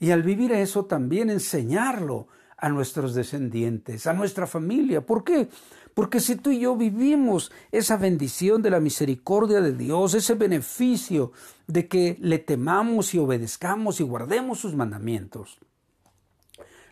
Y 0.00 0.10
al 0.10 0.22
vivir 0.22 0.52
eso 0.52 0.84
también 0.84 1.30
enseñarlo 1.30 2.28
a 2.56 2.68
nuestros 2.68 3.14
descendientes, 3.14 4.06
a 4.06 4.12
nuestra 4.12 4.46
familia. 4.46 5.04
¿Por 5.04 5.24
qué? 5.24 5.48
Porque 5.94 6.20
si 6.20 6.36
tú 6.36 6.50
y 6.50 6.60
yo 6.60 6.76
vivimos 6.76 7.50
esa 7.72 7.96
bendición 7.96 8.62
de 8.62 8.70
la 8.70 8.80
misericordia 8.80 9.60
de 9.60 9.72
Dios, 9.72 10.14
ese 10.14 10.34
beneficio 10.34 11.32
de 11.66 11.88
que 11.88 12.16
le 12.20 12.38
temamos 12.38 13.14
y 13.14 13.18
obedezcamos 13.18 14.00
y 14.00 14.04
guardemos 14.04 14.60
sus 14.60 14.74
mandamientos, 14.74 15.58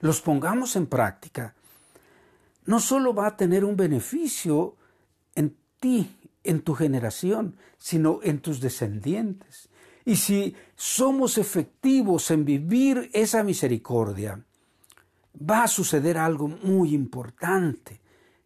los 0.01 0.21
pongamos 0.21 0.77
en 0.77 0.87
práctica, 0.87 1.55
no 2.65 2.81
solo 2.81 3.15
va 3.15 3.29
a 3.29 3.37
tener 3.37 3.65
un 3.65 3.77
beneficio 3.77 4.75
en 5.35 5.57
ti, 5.79 6.11
en 6.43 6.63
tu 6.63 6.75
generación, 6.75 7.57
sino 7.79 8.21
en 8.23 8.41
tus 8.41 8.61
descendientes. 8.61 9.69
Y 10.07 10.17
si 10.17 10.55
somos 10.77 11.37
efectivos 11.37 12.31
en 12.31 12.45
vivir 12.45 13.11
esa 13.13 13.43
misericordia, 13.43 14.41
va 15.39 15.65
a 15.65 15.69
suceder 15.69 16.17
algo 16.17 16.49
muy 16.49 16.95
importante, 16.95 18.01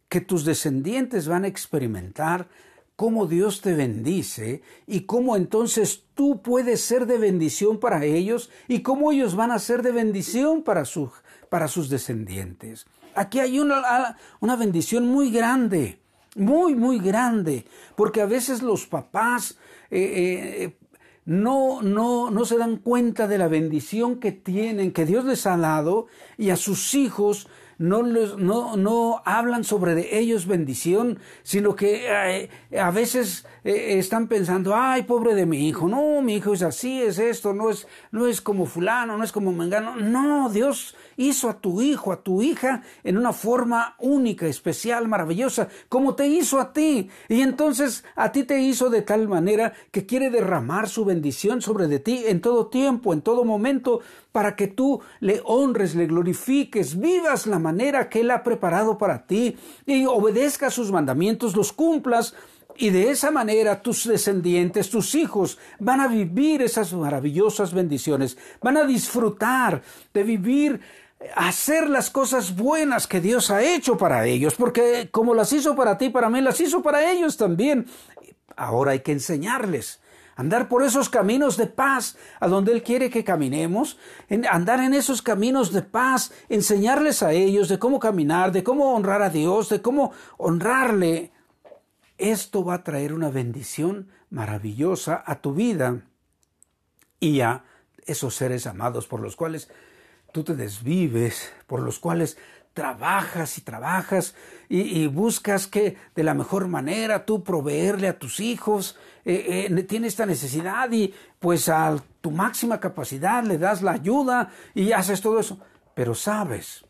que 0.09 0.21
tus 0.21 0.43
descendientes 0.43 1.27
van 1.27 1.45
a 1.45 1.47
experimentar 1.47 2.49
cómo 2.95 3.27
Dios 3.27 3.61
te 3.61 3.73
bendice 3.73 4.63
y 4.87 5.01
cómo 5.01 5.35
entonces 5.35 6.03
tú 6.15 6.41
puedes 6.41 6.81
ser 6.81 7.05
de 7.05 7.17
bendición 7.17 7.79
para 7.79 8.03
ellos 8.05 8.49
y 8.67 8.81
cómo 8.81 9.11
ellos 9.11 9.35
van 9.35 9.51
a 9.51 9.59
ser 9.59 9.83
de 9.83 9.91
bendición 9.91 10.63
para, 10.63 10.83
para 11.49 11.67
sus 11.67 11.89
descendientes. 11.89 12.87
Aquí 13.13 13.39
hay 13.39 13.59
una, 13.59 14.17
una 14.39 14.55
bendición 14.55 15.07
muy 15.07 15.31
grande, 15.31 15.99
muy, 16.35 16.75
muy 16.75 16.99
grande, 16.99 17.65
porque 17.95 18.21
a 18.21 18.25
veces 18.25 18.61
los 18.61 18.87
papás 18.87 19.57
eh, 19.89 20.63
eh, 20.63 20.77
no, 21.25 21.81
no, 21.81 22.31
no 22.31 22.45
se 22.45 22.57
dan 22.57 22.77
cuenta 22.77 23.27
de 23.27 23.37
la 23.37 23.47
bendición 23.47 24.19
que 24.19 24.31
tienen, 24.31 24.91
que 24.91 25.05
Dios 25.05 25.25
les 25.25 25.45
ha 25.45 25.57
dado, 25.57 26.07
y 26.37 26.49
a 26.49 26.55
sus 26.55 26.93
hijos 26.95 27.47
no, 27.81 28.03
no, 28.03 28.77
no 28.77 29.21
hablan 29.25 29.63
sobre 29.63 29.95
de 29.95 30.19
ellos 30.19 30.45
bendición, 30.45 31.19
sino 31.41 31.75
que 31.75 32.05
eh, 32.07 32.49
a 32.79 32.91
veces 32.91 33.45
eh, 33.63 33.97
están 33.97 34.27
pensando, 34.27 34.75
ay, 34.75 35.03
pobre 35.03 35.33
de 35.33 35.47
mi 35.47 35.67
hijo, 35.67 35.87
no, 35.87 36.21
mi 36.21 36.35
hijo 36.35 36.53
es 36.53 36.61
así, 36.61 37.01
es 37.01 37.17
esto, 37.17 37.53
no 37.53 37.71
es, 37.71 37.87
no 38.11 38.27
es 38.27 38.39
como 38.39 38.67
fulano, 38.67 39.17
no 39.17 39.23
es 39.23 39.31
como 39.31 39.51
mengano. 39.51 39.95
No, 39.95 40.49
Dios 40.49 40.95
hizo 41.17 41.49
a 41.49 41.59
tu 41.59 41.81
hijo, 41.81 42.11
a 42.11 42.21
tu 42.21 42.43
hija, 42.43 42.83
en 43.03 43.17
una 43.17 43.33
forma 43.33 43.95
única, 43.99 44.45
especial, 44.45 45.07
maravillosa, 45.07 45.67
como 45.89 46.13
te 46.13 46.27
hizo 46.27 46.59
a 46.59 46.73
ti. 46.73 47.09
Y 47.29 47.41
entonces 47.41 48.03
a 48.15 48.31
ti 48.31 48.43
te 48.43 48.59
hizo 48.61 48.91
de 48.91 49.01
tal 49.01 49.27
manera 49.27 49.73
que 49.91 50.05
quiere 50.05 50.29
derramar 50.29 50.87
su 50.87 51.03
bendición 51.03 51.61
sobre 51.61 51.87
de 51.87 51.99
ti 51.99 52.25
en 52.27 52.41
todo 52.41 52.67
tiempo, 52.67 53.11
en 53.11 53.21
todo 53.21 53.43
momento, 53.43 54.01
para 54.31 54.55
que 54.55 54.67
tú 54.67 55.01
le 55.19 55.41
honres, 55.45 55.95
le 55.95 56.07
glorifiques, 56.07 56.99
vivas 56.99 57.47
la 57.47 57.59
manera 57.59 58.09
que 58.09 58.21
Él 58.21 58.31
ha 58.31 58.43
preparado 58.43 58.97
para 58.97 59.25
ti 59.25 59.57
y 59.85 60.05
obedezcas 60.05 60.73
sus 60.73 60.91
mandamientos, 60.91 61.55
los 61.55 61.73
cumplas 61.73 62.33
y 62.77 62.89
de 62.89 63.11
esa 63.11 63.31
manera 63.31 63.81
tus 63.81 64.07
descendientes, 64.07 64.89
tus 64.89 65.15
hijos, 65.15 65.57
van 65.79 65.99
a 66.01 66.07
vivir 66.07 66.61
esas 66.61 66.93
maravillosas 66.93 67.73
bendiciones, 67.73 68.37
van 68.61 68.77
a 68.77 68.85
disfrutar 68.85 69.81
de 70.13 70.23
vivir, 70.23 70.81
hacer 71.35 71.89
las 71.89 72.09
cosas 72.09 72.55
buenas 72.55 73.07
que 73.07 73.21
Dios 73.21 73.51
ha 73.51 73.61
hecho 73.61 73.97
para 73.97 74.25
ellos, 74.25 74.55
porque 74.55 75.09
como 75.11 75.35
las 75.35 75.53
hizo 75.53 75.75
para 75.75 75.97
ti, 75.97 76.09
para 76.09 76.29
mí, 76.29 76.41
las 76.41 76.59
hizo 76.59 76.81
para 76.81 77.11
ellos 77.11 77.37
también. 77.37 77.85
Ahora 78.55 78.91
hay 78.91 78.99
que 79.01 79.11
enseñarles 79.11 80.00
andar 80.35 80.67
por 80.67 80.83
esos 80.83 81.09
caminos 81.09 81.57
de 81.57 81.67
paz 81.67 82.17
a 82.39 82.47
donde 82.47 82.71
Él 82.71 82.83
quiere 82.83 83.09
que 83.09 83.23
caminemos, 83.23 83.97
andar 84.49 84.79
en 84.79 84.93
esos 84.93 85.21
caminos 85.21 85.71
de 85.71 85.81
paz, 85.81 86.31
enseñarles 86.49 87.23
a 87.23 87.33
ellos 87.33 87.69
de 87.69 87.79
cómo 87.79 87.99
caminar, 87.99 88.51
de 88.51 88.63
cómo 88.63 88.95
honrar 88.95 89.21
a 89.21 89.29
Dios, 89.29 89.69
de 89.69 89.81
cómo 89.81 90.11
honrarle. 90.37 91.31
Esto 92.17 92.63
va 92.63 92.75
a 92.75 92.83
traer 92.83 93.13
una 93.13 93.29
bendición 93.29 94.09
maravillosa 94.29 95.23
a 95.25 95.41
tu 95.41 95.53
vida 95.53 96.01
y 97.19 97.41
a 97.41 97.63
esos 98.05 98.35
seres 98.35 98.67
amados 98.67 99.07
por 99.07 99.19
los 99.19 99.35
cuales 99.35 99.69
tú 100.31 100.43
te 100.43 100.55
desvives, 100.55 101.51
por 101.67 101.81
los 101.81 101.99
cuales 101.99 102.37
trabajas 102.73 103.57
y 103.57 103.61
trabajas 103.61 104.35
y, 104.69 105.05
buscas 105.07 105.67
que 105.67 105.97
de 106.15 106.23
la 106.23 106.33
mejor 106.33 106.67
manera 106.67 107.25
tú 107.25 107.43
proveerle 107.43 108.07
a 108.07 108.17
tus 108.17 108.39
hijos, 108.39 108.97
eh, 109.25 109.67
eh, 109.69 109.83
tiene 109.83 110.07
esta 110.07 110.25
necesidad 110.25 110.89
y 110.91 111.13
pues 111.39 111.67
a 111.67 111.97
tu 112.21 112.31
máxima 112.31 112.79
capacidad 112.79 113.43
le 113.43 113.57
das 113.57 113.81
la 113.81 113.91
ayuda 113.91 114.51
y 114.73 114.93
haces 114.93 115.19
todo 115.19 115.39
eso. 115.39 115.59
Pero 115.93 116.15
sabes, 116.15 116.85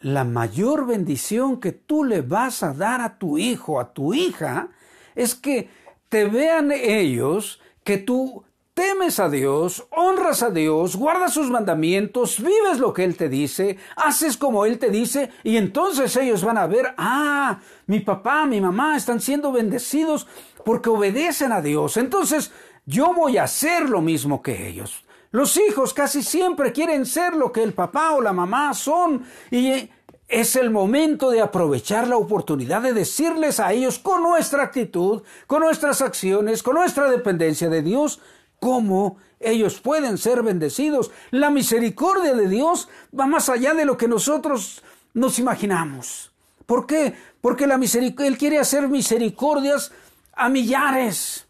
la 0.00 0.24
mayor 0.24 0.86
bendición 0.86 1.60
que 1.60 1.72
tú 1.72 2.04
le 2.04 2.22
vas 2.22 2.62
a 2.62 2.72
dar 2.72 3.02
a 3.02 3.18
tu 3.18 3.36
hijo, 3.36 3.80
a 3.80 3.92
tu 3.92 4.14
hija, 4.14 4.68
es 5.14 5.34
que 5.34 5.68
te 6.08 6.24
vean 6.24 6.72
ellos 6.72 7.60
que 7.84 7.98
tú 7.98 8.44
temes 8.78 9.18
a 9.18 9.28
Dios, 9.28 9.88
honras 9.90 10.40
a 10.44 10.50
Dios, 10.50 10.94
guardas 10.94 11.34
sus 11.34 11.50
mandamientos, 11.50 12.38
vives 12.38 12.78
lo 12.78 12.92
que 12.92 13.02
Él 13.02 13.16
te 13.16 13.28
dice, 13.28 13.76
haces 13.96 14.36
como 14.36 14.64
Él 14.66 14.78
te 14.78 14.88
dice, 14.88 15.30
y 15.42 15.56
entonces 15.56 16.14
ellos 16.14 16.44
van 16.44 16.58
a 16.58 16.68
ver, 16.68 16.94
ah, 16.96 17.58
mi 17.88 17.98
papá, 17.98 18.46
mi 18.46 18.60
mamá 18.60 18.96
están 18.96 19.20
siendo 19.20 19.50
bendecidos 19.50 20.28
porque 20.64 20.90
obedecen 20.90 21.50
a 21.50 21.60
Dios. 21.60 21.96
Entonces 21.96 22.52
yo 22.86 23.12
voy 23.12 23.36
a 23.36 23.44
hacer 23.44 23.90
lo 23.90 24.00
mismo 24.00 24.42
que 24.42 24.68
ellos. 24.68 25.04
Los 25.32 25.56
hijos 25.56 25.92
casi 25.92 26.22
siempre 26.22 26.72
quieren 26.72 27.04
ser 27.04 27.34
lo 27.34 27.50
que 27.50 27.64
el 27.64 27.72
papá 27.72 28.12
o 28.12 28.20
la 28.20 28.32
mamá 28.32 28.74
son 28.74 29.24
y 29.50 29.90
es 30.28 30.56
el 30.56 30.70
momento 30.70 31.30
de 31.30 31.40
aprovechar 31.40 32.06
la 32.06 32.16
oportunidad 32.16 32.82
de 32.82 32.92
decirles 32.92 33.58
a 33.58 33.72
ellos 33.72 33.98
con 33.98 34.22
nuestra 34.22 34.62
actitud, 34.62 35.22
con 35.48 35.62
nuestras 35.62 36.00
acciones, 36.00 36.62
con 36.62 36.74
nuestra 36.74 37.10
dependencia 37.10 37.68
de 37.70 37.82
Dios, 37.82 38.20
cómo 38.60 39.18
ellos 39.40 39.80
pueden 39.80 40.18
ser 40.18 40.42
bendecidos. 40.42 41.10
La 41.30 41.50
misericordia 41.50 42.34
de 42.34 42.48
Dios 42.48 42.88
va 43.18 43.26
más 43.26 43.48
allá 43.48 43.74
de 43.74 43.84
lo 43.84 43.96
que 43.96 44.08
nosotros 44.08 44.82
nos 45.14 45.38
imaginamos. 45.38 46.32
¿Por 46.66 46.86
qué? 46.86 47.14
Porque 47.40 47.66
la 47.66 47.76
Él 47.76 48.38
quiere 48.38 48.58
hacer 48.58 48.88
misericordias 48.88 49.92
a 50.32 50.48
millares. 50.48 51.46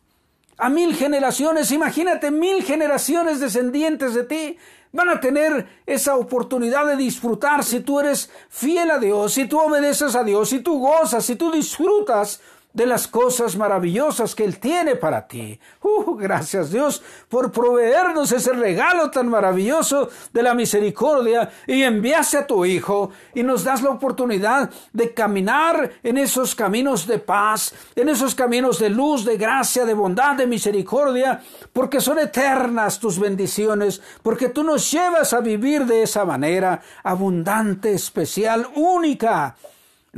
a 0.61 0.69
mil 0.69 0.95
generaciones. 0.95 1.71
Imagínate 1.71 2.31
mil 2.31 2.65
generaciones 2.65 3.39
descendientes 3.39 4.15
de 4.15 4.25
ti 4.25 4.59
van 4.93 5.09
a 5.09 5.21
tener 5.21 5.69
esa 5.87 6.17
oportunidad 6.17 6.87
de 6.87 6.97
disfrutar 6.97 7.63
si 7.63 7.81
tú 7.81 8.01
eres 8.01 8.31
fiel 8.49 8.91
a 8.91 8.99
Dios, 8.99 9.35
si 9.35 9.47
tú 9.47 9.59
obedeces 9.61 10.15
a 10.15 10.25
Dios, 10.25 10.49
si 10.49 10.61
tú 10.61 10.81
gozas, 10.81 11.25
si 11.25 11.37
tú 11.37 11.51
disfrutas 11.51 12.41
de 12.73 12.87
las 12.87 13.09
cosas 13.09 13.57
maravillosas 13.57 14.35
que 14.35 14.45
Él 14.45 14.59
tiene 14.59 14.95
para 14.95 15.27
ti. 15.27 15.59
Uh, 15.83 16.15
gracias 16.17 16.71
Dios 16.71 17.03
por 17.29 17.51
proveernos 17.51 18.31
ese 18.33 18.53
regalo 18.53 19.11
tan 19.11 19.29
maravilloso 19.29 20.11
de 20.33 20.43
la 20.43 20.55
misericordia 20.55 21.51
y 21.67 21.83
enviaste 21.83 22.39
a 22.39 22.47
tu 22.47 22.65
Hijo 22.65 23.11
y 23.35 23.43
nos 23.43 23.65
das 23.65 23.83
la 23.83 23.91
oportunidad 23.91 24.71
de 24.93 25.15
caminar 25.15 25.93
en 26.03 26.19
esos 26.19 26.55
caminos 26.55 27.07
de 27.07 27.19
paz, 27.19 27.75
en 27.97 28.09
esos 28.09 28.35
caminos 28.35 28.79
de 28.79 28.91
luz, 28.91 29.25
de 29.25 29.37
gracia, 29.37 29.85
de 29.85 29.95
bondad, 29.95 30.37
de 30.37 30.47
misericordia, 30.47 31.43
porque 31.73 32.01
son 32.01 32.19
eternas 32.19 32.99
tus 32.99 33.19
bendiciones, 33.19 34.01
porque 34.23 34.51
tú 34.51 34.63
nos 34.63 34.91
llevas 34.91 35.33
a 35.33 35.41
vivir 35.41 35.87
de 35.87 36.03
esa 36.03 36.25
manera 36.25 36.81
abundante, 37.03 37.93
especial, 37.93 38.69
única 38.75 39.57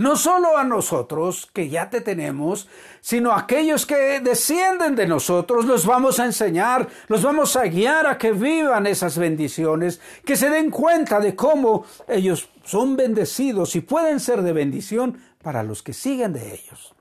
no 0.01 0.17
solo 0.17 0.57
a 0.57 0.65
nosotros, 0.65 1.51
que 1.53 1.69
ya 1.69 1.91
te 1.91 2.01
tenemos, 2.01 2.71
sino 3.03 3.33
a 3.33 3.41
aquellos 3.41 3.85
que 3.85 4.21
descienden 4.21 4.97
de 4.97 5.07
nosotros, 5.07 5.67
los 5.67 5.85
vamos 5.85 6.19
a 6.19 6.25
enseñar, 6.25 6.89
los 7.09 7.23
vamos 7.23 7.55
a 7.55 7.65
guiar 7.65 8.07
a 8.07 8.17
que 8.17 8.33
vivan 8.33 8.87
esas 8.87 9.19
bendiciones, 9.19 10.01
que 10.25 10.37
se 10.37 10.49
den 10.49 10.71
cuenta 10.71 11.21
de 11.21 11.37
cómo 11.37 11.85
ellos 12.09 12.49
son 12.65 12.97
bendecidos 12.97 13.77
y 13.77 13.83
pueden 13.83 14.21
ser 14.21 14.41
de 14.41 14.55
bendición 14.55 15.21
para 15.43 15.63
los 15.63 15.83
que 15.83 15.93
siguen 15.93 16.33
de 16.33 16.55
ellos. 16.55 16.95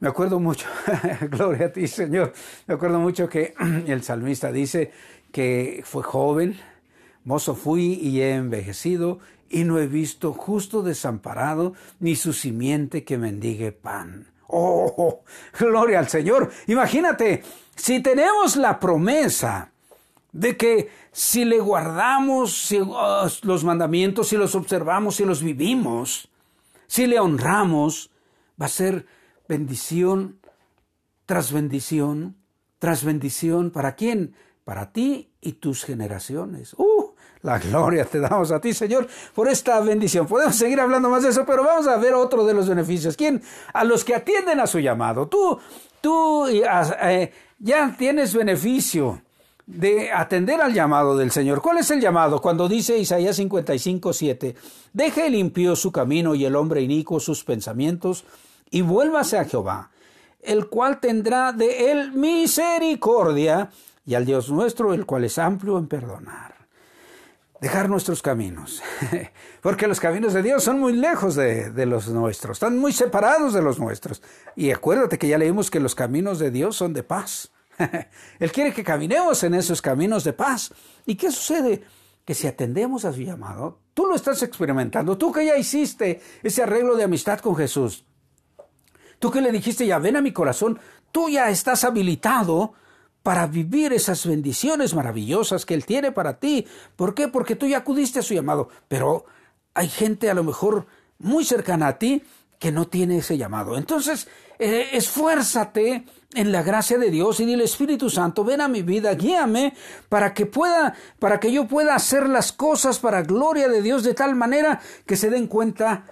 Me 0.00 0.08
acuerdo 0.08 0.40
mucho, 0.40 0.66
gloria 1.30 1.66
a 1.66 1.72
ti 1.72 1.86
Señor, 1.86 2.32
me 2.66 2.74
acuerdo 2.74 2.98
mucho 2.98 3.28
que 3.28 3.54
el 3.86 4.02
salmista 4.02 4.50
dice 4.50 4.90
que 5.30 5.82
fue 5.84 6.02
joven, 6.02 6.58
mozo 7.24 7.54
fui 7.54 7.94
y 7.94 8.20
he 8.20 8.34
envejecido 8.34 9.18
y 9.50 9.64
no 9.64 9.78
he 9.78 9.86
visto 9.86 10.32
justo 10.32 10.82
desamparado, 10.82 11.74
ni 12.00 12.16
su 12.16 12.32
simiente 12.32 13.04
que 13.04 13.18
mendigue 13.18 13.72
pan. 13.72 14.26
Oh, 14.48 15.22
gloria 15.58 15.98
al 15.98 16.08
Señor. 16.08 16.50
Imagínate, 16.66 17.42
si 17.74 18.00
tenemos 18.00 18.56
la 18.56 18.78
promesa 18.78 19.70
de 20.32 20.56
que 20.56 20.90
si 21.12 21.44
le 21.44 21.60
guardamos 21.60 22.72
oh, 22.72 23.28
los 23.42 23.64
mandamientos, 23.64 24.28
si 24.28 24.36
los 24.36 24.54
observamos, 24.54 25.16
si 25.16 25.24
los 25.24 25.42
vivimos, 25.42 26.28
si 26.86 27.06
le 27.06 27.20
honramos, 27.20 28.10
va 28.60 28.66
a 28.66 28.68
ser 28.68 29.06
bendición 29.48 30.40
tras 31.26 31.52
bendición, 31.52 32.36
tras 32.78 33.04
bendición. 33.04 33.70
¿Para 33.70 33.94
quién? 33.94 34.34
Para 34.64 34.92
ti 34.92 35.30
y 35.40 35.52
tus 35.54 35.84
generaciones. 35.84 36.74
¡Uh! 36.74 37.03
La 37.44 37.58
gloria 37.58 38.06
te 38.06 38.20
damos 38.20 38.50
a 38.52 38.58
ti, 38.58 38.72
Señor, 38.72 39.06
por 39.34 39.48
esta 39.48 39.78
bendición. 39.80 40.26
Podemos 40.26 40.56
seguir 40.56 40.80
hablando 40.80 41.10
más 41.10 41.24
de 41.24 41.28
eso, 41.28 41.44
pero 41.44 41.62
vamos 41.62 41.86
a 41.86 41.98
ver 41.98 42.14
otro 42.14 42.46
de 42.46 42.54
los 42.54 42.66
beneficios. 42.66 43.18
¿Quién? 43.18 43.42
A 43.74 43.84
los 43.84 44.02
que 44.02 44.14
atienden 44.14 44.60
a 44.60 44.66
su 44.66 44.78
llamado. 44.78 45.28
Tú, 45.28 45.58
tú 46.00 46.46
eh, 46.46 47.32
ya 47.58 47.94
tienes 47.98 48.34
beneficio 48.34 49.20
de 49.66 50.10
atender 50.10 50.62
al 50.62 50.72
llamado 50.72 51.18
del 51.18 51.30
Señor. 51.30 51.60
¿Cuál 51.60 51.78
es 51.78 51.90
el 51.90 52.00
llamado? 52.00 52.40
Cuando 52.40 52.66
dice 52.66 52.96
Isaías 52.96 53.36
55, 53.36 54.14
7, 54.14 54.54
deje 54.94 55.26
el 55.26 55.34
impío 55.34 55.76
su 55.76 55.92
camino 55.92 56.34
y 56.34 56.46
el 56.46 56.56
hombre 56.56 56.80
inicuo 56.80 57.20
sus 57.20 57.44
pensamientos 57.44 58.24
y 58.70 58.80
vuélvase 58.80 59.36
a 59.36 59.44
Jehová, 59.44 59.90
el 60.40 60.68
cual 60.68 60.98
tendrá 60.98 61.52
de 61.52 61.92
él 61.92 62.12
misericordia 62.12 63.68
y 64.06 64.14
al 64.14 64.24
Dios 64.24 64.48
nuestro, 64.48 64.94
el 64.94 65.04
cual 65.04 65.24
es 65.24 65.36
amplio 65.36 65.76
en 65.76 65.88
perdonar 65.88 66.53
dejar 67.64 67.88
nuestros 67.88 68.20
caminos, 68.20 68.82
porque 69.62 69.86
los 69.86 69.98
caminos 69.98 70.34
de 70.34 70.42
Dios 70.42 70.62
son 70.62 70.78
muy 70.78 70.92
lejos 70.92 71.34
de, 71.34 71.86
los 71.86 72.08
nuestros, 72.08 72.56
están 72.56 72.78
muy 72.78 72.92
separados 72.92 73.54
de 73.54 73.62
los 73.62 73.78
nuestros. 73.78 74.20
Y 74.54 74.70
acuérdate 74.70 75.16
que 75.16 75.28
ya 75.28 75.38
leímos 75.38 75.70
que 75.70 75.80
los 75.80 75.94
caminos 75.94 76.38
de 76.38 76.50
Dios 76.50 76.76
son 76.76 76.92
de 76.92 77.02
paz. 77.02 77.52
Él 78.38 78.52
quiere 78.52 78.74
que 78.74 78.84
caminemos 78.84 79.42
en 79.44 79.54
esos 79.54 79.80
caminos 79.80 80.24
de 80.24 80.34
paz. 80.34 80.74
¿Y 81.06 81.14
qué 81.14 81.30
sucede? 81.30 81.82
Que 82.26 82.34
si 82.34 82.46
atendemos 82.46 83.06
a 83.06 83.14
su 83.14 83.22
llamado, 83.22 83.78
tú 83.94 84.04
lo 84.04 84.14
estás 84.14 84.42
experimentando, 84.42 85.16
tú 85.16 85.32
que 85.32 85.46
ya 85.46 85.56
hiciste 85.56 86.20
ese 86.42 86.62
arreglo 86.62 86.96
de 86.96 87.04
amistad 87.04 87.38
con 87.38 87.56
Jesús, 87.56 88.04
tú 89.18 89.30
que 89.30 89.40
le 89.40 89.50
dijiste 89.50 89.86
ya 89.86 89.98
ven 89.98 90.16
a 90.16 90.20
mi 90.20 90.34
corazón, 90.34 90.78
tú 91.12 91.30
ya 91.30 91.48
estás 91.48 91.82
habilitado 91.84 92.74
para 93.24 93.46
vivir 93.46 93.94
esas 93.94 94.26
bendiciones 94.26 94.94
maravillosas 94.94 95.64
que 95.64 95.72
Él 95.72 95.86
tiene 95.86 96.12
para 96.12 96.38
ti. 96.38 96.66
¿Por 96.94 97.14
qué? 97.14 97.26
Porque 97.26 97.56
tú 97.56 97.66
ya 97.66 97.78
acudiste 97.78 98.18
a 98.18 98.22
su 98.22 98.34
llamado, 98.34 98.68
pero 98.86 99.24
hay 99.72 99.88
gente 99.88 100.28
a 100.28 100.34
lo 100.34 100.44
mejor 100.44 100.86
muy 101.18 101.42
cercana 101.42 101.88
a 101.88 101.98
ti 101.98 102.22
que 102.58 102.70
no 102.70 102.86
tiene 102.86 103.16
ese 103.16 103.38
llamado. 103.38 103.78
Entonces, 103.78 104.28
eh, 104.58 104.90
esfuérzate 104.92 106.04
en 106.34 106.52
la 106.52 106.62
gracia 106.62 106.98
de 106.98 107.10
Dios 107.10 107.40
y 107.40 107.46
dile 107.46 107.64
Espíritu 107.64 108.10
Santo, 108.10 108.44
ven 108.44 108.60
a 108.60 108.68
mi 108.68 108.82
vida, 108.82 109.14
guíame 109.14 109.72
para 110.10 110.34
que 110.34 110.44
pueda, 110.44 110.94
para 111.18 111.40
que 111.40 111.50
yo 111.50 111.66
pueda 111.66 111.94
hacer 111.94 112.28
las 112.28 112.52
cosas 112.52 112.98
para 112.98 113.22
gloria 113.22 113.68
de 113.68 113.80
Dios 113.80 114.02
de 114.02 114.12
tal 114.12 114.34
manera 114.34 114.82
que 115.06 115.16
se 115.16 115.30
den 115.30 115.46
cuenta 115.46 116.04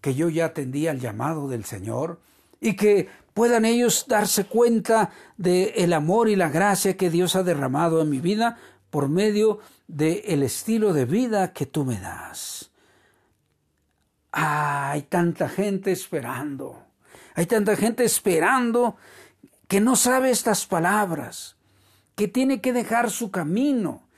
que 0.00 0.16
yo 0.16 0.30
ya 0.30 0.46
atendí 0.46 0.88
al 0.88 0.98
llamado 0.98 1.46
del 1.46 1.64
Señor 1.64 2.18
y 2.60 2.74
que 2.74 3.08
puedan 3.36 3.66
ellos 3.66 4.06
darse 4.08 4.46
cuenta 4.46 5.10
del 5.36 5.70
el 5.76 5.92
amor 5.92 6.30
y 6.30 6.36
la 6.36 6.48
gracia 6.48 6.96
que 6.96 7.10
Dios 7.10 7.36
ha 7.36 7.42
derramado 7.42 8.00
en 8.00 8.08
mi 8.08 8.18
vida 8.18 8.56
por 8.88 9.10
medio 9.10 9.58
del 9.86 10.22
el 10.24 10.42
estilo 10.42 10.94
de 10.94 11.04
vida 11.04 11.52
que 11.52 11.66
tú 11.66 11.84
me 11.84 12.00
das. 12.00 12.70
hay 14.32 15.02
tanta 15.02 15.50
gente 15.50 15.92
esperando. 15.92 16.82
Hay 17.34 17.44
tanta 17.44 17.76
gente 17.76 18.04
esperando 18.04 18.96
que 19.68 19.82
no 19.82 19.96
sabe 19.96 20.30
estas 20.30 20.64
palabras, 20.64 21.56
que 22.14 22.28
tiene 22.28 22.62
que 22.62 22.72
dejar 22.72 23.10
su 23.10 23.30
camino, 23.30 24.08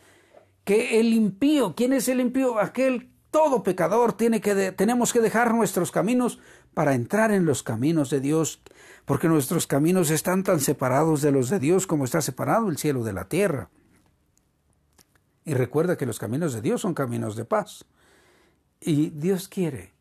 que 0.63 1.01
el 1.01 1.13
impío, 1.13 1.75
¿quién 1.75 1.93
es 1.93 2.07
el 2.07 2.21
impío? 2.21 2.61
Aquel 2.61 3.11
todo 3.33 3.65
pecador 3.65 4.13
tiene 4.13 4.41
que 4.41 4.71
tenemos 4.71 5.13
que 5.13 5.21
dejar 5.21 5.55
nuestros 5.55 5.91
caminos 5.91 6.39
para 6.73 6.95
entrar 6.95 7.33
en 7.33 7.47
los 7.47 7.65
caminos 7.65 8.11
de 8.11 8.21
Dios 8.21 8.63
porque 9.09 9.27
nuestros 9.27 9.67
caminos 9.67 10.11
están 10.11 10.43
tan 10.43 10.61
separados 10.61 11.23
de 11.23 11.33
los 11.33 11.49
de 11.49 11.59
Dios 11.59 11.87
como 11.87 12.05
está 12.05 12.21
separado 12.21 12.69
el 12.69 12.77
cielo 12.77 13.05
de 13.05 13.15
la 13.15 13.27
tierra. 13.27 13.71
Y 15.47 15.55
recuerda 15.55 15.97
que 15.97 16.05
los 16.05 16.19
caminos 16.19 16.53
de 16.53 16.61
Dios 16.61 16.83
son 16.83 16.93
caminos 16.93 17.35
de 17.35 17.47
paz. 17.47 17.87
Y 18.83 19.09
Dios 19.09 19.49
quiere, 19.49 19.95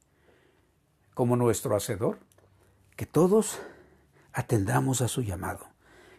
como 1.14 1.38
nuestro 1.38 1.74
Hacedor, 1.74 2.20
que 2.98 3.06
todos 3.06 3.60
atendamos 4.34 5.00
a 5.00 5.08
su 5.08 5.22
llamado, 5.22 5.66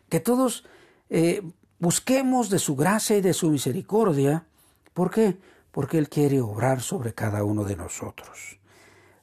que 0.09 0.19
todos 0.19 0.65
eh, 1.11 1.43
busquemos 1.79 2.49
de 2.49 2.59
su 2.59 2.75
gracia 2.75 3.19
y 3.19 3.21
de 3.21 3.35
su 3.35 3.51
misericordia. 3.51 4.47
¿Por 4.95 5.11
qué? 5.11 5.37
Porque 5.73 5.99
Él 5.99 6.09
quiere 6.09 6.41
obrar 6.41 6.81
sobre 6.81 7.13
cada 7.13 7.45
uno 7.45 7.65
de 7.65 7.77
nosotros. 7.77 8.59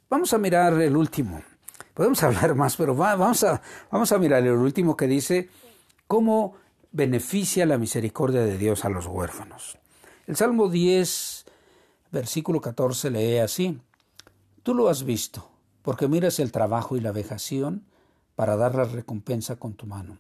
Vamos 0.08 0.34
a 0.34 0.38
mirar 0.38 0.80
el 0.80 0.96
último, 0.96 1.42
Podemos 1.96 2.22
hablar 2.24 2.54
más, 2.54 2.76
pero 2.76 2.94
vamos, 2.94 3.44
a, 3.44 3.60
vamos 3.90 4.12
a 4.12 4.20
mirar 4.20 4.44
el 4.44 4.52
último 4.54 4.96
que 4.96 5.08
dice 5.08 5.50
cómo 6.06 6.54
beneficia 6.92 7.66
la 7.66 7.80
misericordia 7.80 8.42
de 8.42 8.60
Dios 8.60 8.86
a 8.86 8.90
los 8.90 9.08
huérfanos. 9.08 9.80
El 10.28 10.36
Salmo 10.36 10.70
10, 10.70 11.46
versículo 12.12 12.62
14 12.62 13.10
lee 13.10 13.38
así, 13.40 13.82
Tú 14.62 14.74
lo 14.74 14.90
has 14.90 15.04
visto, 15.04 15.50
porque 15.84 16.08
miras 16.08 16.40
el 16.40 16.52
trabajo 16.52 16.98
y 16.98 17.00
la 17.00 17.12
vejación 17.12 17.86
para 18.36 18.56
dar 18.56 18.76
la 18.76 18.86
recompensa 18.86 19.58
con 19.58 19.76
tu 19.76 19.86
mano. 19.86 20.18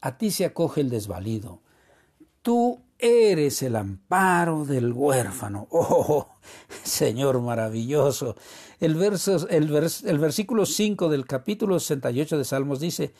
A 0.00 0.16
ti 0.16 0.30
se 0.30 0.44
acoge 0.44 0.80
el 0.80 0.88
desvalido. 0.88 1.60
Tú 2.42 2.80
eres 2.98 3.62
el 3.62 3.76
amparo 3.76 4.64
del 4.64 4.92
huérfano. 4.92 5.68
Oh, 5.80 6.28
Señor 6.82 7.40
maravilloso. 7.40 8.36
El, 8.80 8.94
verso, 8.94 9.48
el, 9.48 9.72
el 10.04 10.18
versículo 10.18 10.66
5 10.66 11.08
del 11.08 11.26
capítulo 11.26 11.78
68 11.78 12.38
de 12.38 12.44
Salmos 12.44 12.80
dice, 12.80 13.12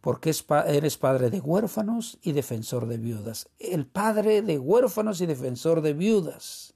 porque 0.00 0.32
eres 0.68 0.96
padre 0.96 1.30
de 1.30 1.40
huérfanos 1.40 2.18
y 2.22 2.32
defensor 2.32 2.86
de 2.86 2.96
viudas. 2.96 3.48
El 3.58 3.86
padre 3.86 4.42
de 4.42 4.58
huérfanos 4.58 5.20
y 5.20 5.26
defensor 5.26 5.80
de 5.80 5.94
viudas. 5.94 6.74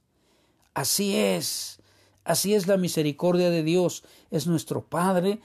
Así 0.73 1.15
es, 1.15 1.79
así 2.23 2.53
es 2.53 2.67
la 2.67 2.77
misericordia 2.77 3.49
de 3.49 3.63
Dios. 3.63 4.03
Es 4.31 4.47
nuestro 4.47 4.83
padre 4.83 5.39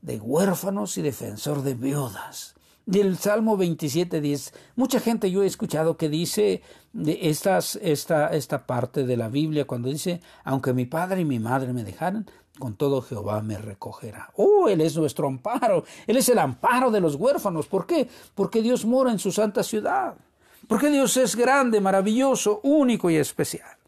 de 0.00 0.18
huérfanos 0.18 0.96
y 0.96 1.02
defensor 1.02 1.62
de 1.62 1.74
viudas. 1.74 2.54
Del 2.86 3.16
Salmo 3.18 3.56
27, 3.56 4.20
10. 4.20 4.54
Mucha 4.76 5.00
gente 5.00 5.30
yo 5.30 5.42
he 5.42 5.46
escuchado 5.46 5.96
que 5.96 6.08
dice 6.08 6.62
de 6.92 7.18
estas, 7.22 7.76
esta, 7.76 8.28
esta 8.28 8.66
parte 8.66 9.04
de 9.04 9.16
la 9.16 9.28
Biblia 9.28 9.66
cuando 9.66 9.88
dice, 9.88 10.20
aunque 10.44 10.72
mi 10.72 10.86
padre 10.86 11.20
y 11.20 11.24
mi 11.24 11.38
madre 11.38 11.72
me 11.72 11.84
dejaran, 11.84 12.26
con 12.58 12.74
todo 12.74 13.02
Jehová 13.02 13.42
me 13.42 13.58
recogerá. 13.58 14.30
Oh, 14.36 14.68
Él 14.68 14.80
es 14.80 14.96
nuestro 14.96 15.26
amparo, 15.26 15.84
Él 16.06 16.16
es 16.16 16.28
el 16.28 16.38
amparo 16.38 16.90
de 16.90 17.00
los 17.00 17.16
huérfanos. 17.16 17.66
¿Por 17.66 17.86
qué? 17.86 18.08
Porque 18.34 18.62
Dios 18.62 18.84
mora 18.84 19.10
en 19.10 19.18
su 19.18 19.32
santa 19.32 19.62
ciudad. 19.62 20.14
Porque 20.68 20.90
Dios 20.90 21.16
es 21.16 21.34
grande, 21.34 21.80
maravilloso, 21.80 22.60
único 22.62 23.10
y 23.10 23.16
especial. 23.16 23.79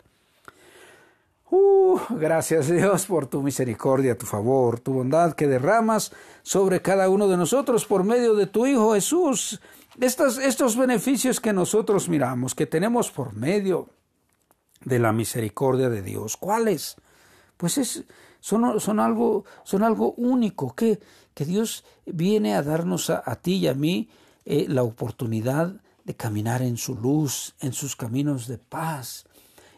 Uh, 1.54 2.00
gracias 2.08 2.70
Dios 2.70 3.04
por 3.04 3.26
tu 3.26 3.42
misericordia, 3.42 4.16
tu 4.16 4.24
favor, 4.24 4.80
tu 4.80 4.94
bondad 4.94 5.34
que 5.34 5.46
derramas 5.46 6.10
sobre 6.42 6.80
cada 6.80 7.10
uno 7.10 7.28
de 7.28 7.36
nosotros 7.36 7.84
por 7.84 8.04
medio 8.04 8.34
de 8.34 8.46
tu 8.46 8.64
Hijo 8.64 8.94
Jesús. 8.94 9.60
Estos, 10.00 10.78
beneficios 10.78 11.40
que 11.40 11.52
nosotros 11.52 12.08
miramos, 12.08 12.54
que 12.54 12.64
tenemos 12.64 13.10
por 13.10 13.34
medio 13.34 13.90
de 14.86 14.98
la 14.98 15.12
misericordia 15.12 15.90
de 15.90 16.00
Dios, 16.00 16.38
¿cuáles? 16.38 16.96
Pues 17.58 17.76
es, 17.76 18.04
son, 18.40 18.64
algo, 18.98 19.44
son 19.62 19.82
algo 19.82 20.14
único, 20.14 20.74
que, 20.74 21.00
que 21.34 21.44
Dios 21.44 21.84
viene 22.06 22.54
a 22.54 22.62
darnos 22.62 23.10
a, 23.10 23.36
ti 23.36 23.56
y 23.56 23.68
a 23.68 23.74
mí 23.74 24.08
eh, 24.46 24.64
la 24.70 24.84
oportunidad 24.84 25.82
de 26.04 26.16
caminar 26.16 26.62
en 26.62 26.78
su 26.78 26.94
luz, 26.94 27.54
en 27.60 27.74
sus 27.74 27.94
caminos 27.94 28.46
de 28.46 28.56
paz, 28.56 29.26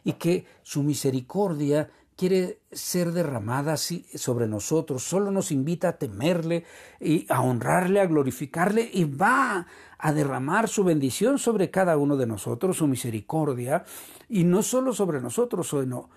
y 0.05 0.13
que 0.15 0.47
su 0.63 0.83
misericordia 0.83 1.91
quiere 2.17 2.61
ser 2.71 3.13
derramada 3.13 3.77
sobre 3.77 4.47
nosotros, 4.47 5.03
solo 5.03 5.31
nos 5.31 5.51
invita 5.51 5.89
a 5.89 5.99
temerle 5.99 6.65
y 7.01 7.27
a 7.29 7.41
honrarle, 7.41 8.01
a 8.01 8.07
glorificarle 8.07 8.89
y 8.93 9.05
va 9.05 9.67
a 9.99 10.13
derramar 10.13 10.69
su 10.69 10.85
bendición 10.85 11.39
sobre 11.39 11.71
cada 11.71 11.97
uno 11.97 12.17
de 12.17 12.27
nosotros, 12.27 12.77
su 12.77 12.87
misericordia, 12.87 13.85
y 14.29 14.45
no 14.45 14.63
solo 14.63 14.93
sobre 14.93 15.21
nosotros, 15.21 15.69
sino 15.69 16.11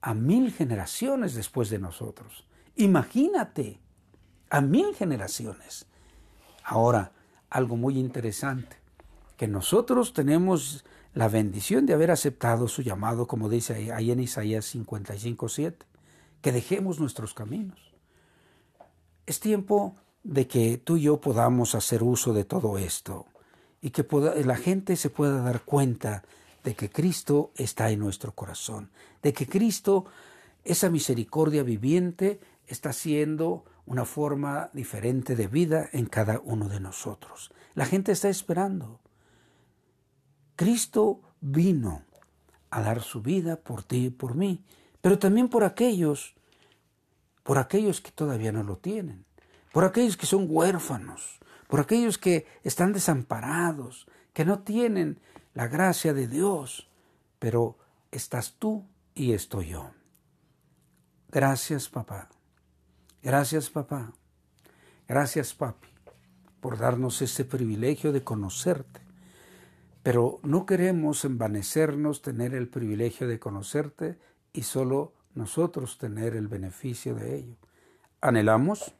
a 0.00 0.14
mil 0.14 0.52
generaciones 0.52 1.34
después 1.34 1.68
de 1.68 1.78
nosotros. 1.78 2.46
Imagínate, 2.76 3.80
a 4.50 4.60
mil 4.60 4.94
generaciones. 4.94 5.86
Ahora, 6.62 7.12
algo 7.50 7.76
muy 7.76 7.98
interesante, 7.98 8.76
que 9.36 9.48
nosotros 9.48 10.12
tenemos 10.12 10.84
la 11.14 11.28
bendición 11.28 11.86
de 11.86 11.94
haber 11.94 12.10
aceptado 12.10 12.66
su 12.68 12.82
llamado, 12.82 13.26
como 13.26 13.48
dice 13.48 13.92
ahí, 13.92 14.10
en 14.10 14.20
Isaías 14.20 14.64
55, 14.66 15.48
7, 15.48 15.86
que 16.42 16.52
dejemos 16.52 16.98
nuestros 16.98 17.34
caminos. 17.34 17.94
Es 19.24 19.40
tiempo 19.40 19.94
de 20.24 20.48
que 20.48 20.76
tú 20.76 20.96
y 20.96 21.02
yo 21.02 21.20
podamos 21.20 21.74
hacer 21.74 22.02
uso 22.02 22.32
de 22.32 22.44
todo 22.44 22.78
esto 22.78 23.26
y 23.80 23.90
que 23.90 24.04
la 24.44 24.56
gente 24.56 24.96
se 24.96 25.08
pueda 25.08 25.40
dar 25.40 25.62
cuenta 25.62 26.24
de 26.64 26.74
que 26.74 26.90
Cristo 26.90 27.52
está 27.56 27.90
en 27.90 28.00
nuestro 28.00 28.32
corazón, 28.32 28.90
de 29.22 29.32
que 29.32 29.46
Cristo, 29.46 30.06
esa 30.64 30.90
misericordia 30.90 31.62
viviente, 31.62 32.40
está 32.66 32.92
siendo 32.92 33.64
una 33.86 34.04
forma 34.04 34.70
diferente 34.72 35.36
de 35.36 35.46
vida 35.46 35.88
en 35.92 36.06
cada 36.06 36.40
uno 36.40 36.68
de 36.68 36.80
nosotros. 36.80 37.52
La 37.74 37.86
gente 37.86 38.12
está 38.12 38.28
esperando. 38.28 39.00
Cristo 40.56 41.20
vino 41.40 42.02
a 42.70 42.80
dar 42.80 43.02
su 43.02 43.22
vida 43.22 43.56
por 43.56 43.82
ti 43.82 44.06
y 44.06 44.10
por 44.10 44.34
mí, 44.34 44.64
pero 45.00 45.18
también 45.18 45.48
por 45.48 45.64
aquellos, 45.64 46.34
por 47.42 47.58
aquellos 47.58 48.00
que 48.00 48.10
todavía 48.10 48.52
no 48.52 48.62
lo 48.62 48.76
tienen, 48.76 49.24
por 49.72 49.84
aquellos 49.84 50.16
que 50.16 50.26
son 50.26 50.46
huérfanos, 50.48 51.38
por 51.68 51.80
aquellos 51.80 52.18
que 52.18 52.46
están 52.62 52.92
desamparados, 52.92 54.06
que 54.32 54.44
no 54.44 54.60
tienen 54.60 55.20
la 55.54 55.68
gracia 55.68 56.14
de 56.14 56.26
Dios, 56.26 56.88
pero 57.38 57.76
estás 58.10 58.54
tú 58.58 58.84
y 59.14 59.32
estoy 59.32 59.68
yo. 59.68 59.90
Gracias, 61.30 61.88
papá. 61.88 62.28
Gracias, 63.22 63.70
papá. 63.70 64.12
Gracias, 65.06 65.52
papi, 65.52 65.88
por 66.60 66.78
darnos 66.78 67.20
este 67.22 67.44
privilegio 67.44 68.12
de 68.12 68.24
conocerte 68.24 69.03
pero 70.04 70.38
no 70.42 70.66
queremos 70.66 71.24
envanecernos, 71.24 72.20
tener 72.20 72.54
el 72.54 72.68
privilegio 72.68 73.26
de 73.26 73.38
conocerte 73.38 74.18
y 74.52 74.64
solo 74.64 75.14
nosotros 75.34 75.96
tener 75.96 76.36
el 76.36 76.46
beneficio 76.46 77.14
de 77.14 77.36
ello. 77.36 77.56
Anhelamos 78.20 78.94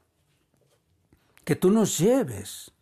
que 1.45 1.57
tú 1.57 1.71
nos 1.71 1.99
lleves, 1.99 2.73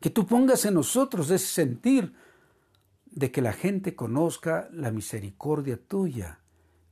que 0.00 0.08
tú 0.08 0.26
pongas 0.26 0.64
en 0.64 0.72
nosotros 0.72 1.30
ese 1.30 1.46
sentir 1.46 2.14
de 3.04 3.30
que 3.30 3.42
la 3.42 3.52
gente 3.52 3.94
conozca 3.94 4.70
la 4.72 4.90
misericordia 4.90 5.76
tuya 5.76 6.40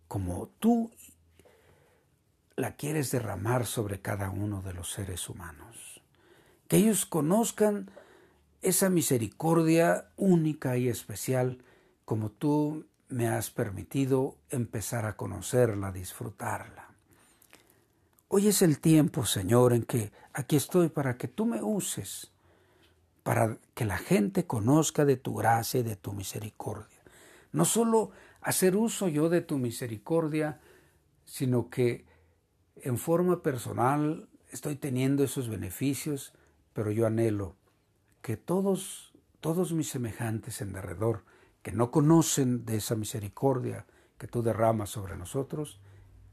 como 0.07 0.49
tú 0.61 0.91
la 2.57 2.77
quieres 2.77 3.11
derramar 3.11 3.65
sobre 3.65 4.03
cada 4.03 4.29
uno 4.29 4.61
de 4.61 4.75
los 4.75 4.93
seres 4.93 5.31
humanos. 5.31 6.03
Que 6.69 6.77
ellos 6.77 7.07
conozcan 7.07 7.91
esa 8.65 8.89
misericordia 8.89 10.09
única 10.17 10.79
y 10.79 10.89
especial 10.89 11.59
como 12.07 12.31
tú 12.31 12.87
me 13.09 13.29
has 13.29 13.51
permitido 13.51 14.39
empezar 14.49 15.05
a 15.05 15.17
conocerla, 15.17 15.93
disfrutarla. 15.93 16.89
Hoy 18.29 18.49
es 18.49 18.63
el 18.63 18.81
tiempo, 18.81 19.27
Señor, 19.27 19.75
en 19.75 19.83
que 19.83 20.13
aquí 20.33 20.57
estoy 20.57 20.89
para 20.89 21.19
que 21.19 21.29
tú 21.29 21.45
me 21.45 21.63
uses, 21.63 22.33
para 23.23 23.59
que 23.75 23.85
la 23.85 23.99
gente 23.99 24.47
conozca 24.47 25.05
de 25.05 25.17
tu 25.17 25.35
gracia 25.35 25.81
y 25.81 25.83
de 25.83 25.97
tu 25.97 26.15
misericordia. 26.15 27.03
No 27.53 27.67
solo 27.67 28.13
hacer 28.41 28.77
uso 28.77 29.09
yo 29.09 29.29
de 29.29 29.43
tu 29.43 29.59
misericordia, 29.59 30.59
sino 31.27 31.69
que 31.69 32.07
en 32.77 32.97
forma 32.97 33.43
personal 33.43 34.27
estoy 34.51 34.77
teniendo 34.77 35.23
esos 35.23 35.49
beneficios, 35.49 36.33
pero 36.73 36.91
yo 36.91 37.07
anhelo 37.07 37.57
que 38.25 38.39
todos, 38.39 39.13
todos 39.41 39.75
mis 39.75 39.91
semejantes 39.91 40.63
en 40.63 40.73
derredor, 40.73 41.25
que 41.63 41.73
no 41.73 41.91
conocen 41.91 42.65
de 42.65 42.79
esa 42.79 42.95
misericordia 42.95 43.85
que 44.17 44.27
tú 44.27 44.43
derramas 44.43 44.89
sobre 44.89 45.15
nosotros, 45.15 45.79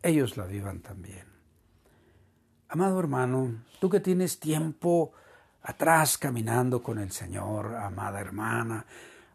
ellos 0.02 0.38
la 0.38 0.46
vivan 0.46 0.80
también. 0.80 1.28
Amado 2.70 2.98
hermano, 2.98 3.66
tú 3.82 3.90
que 3.90 4.00
tienes 4.00 4.40
tiempo 4.40 5.12
atrás 5.64 6.18
caminando 6.18 6.82
con 6.82 6.98
el 6.98 7.12
Señor, 7.12 7.76
amada 7.76 8.22
hermana, 8.22 8.86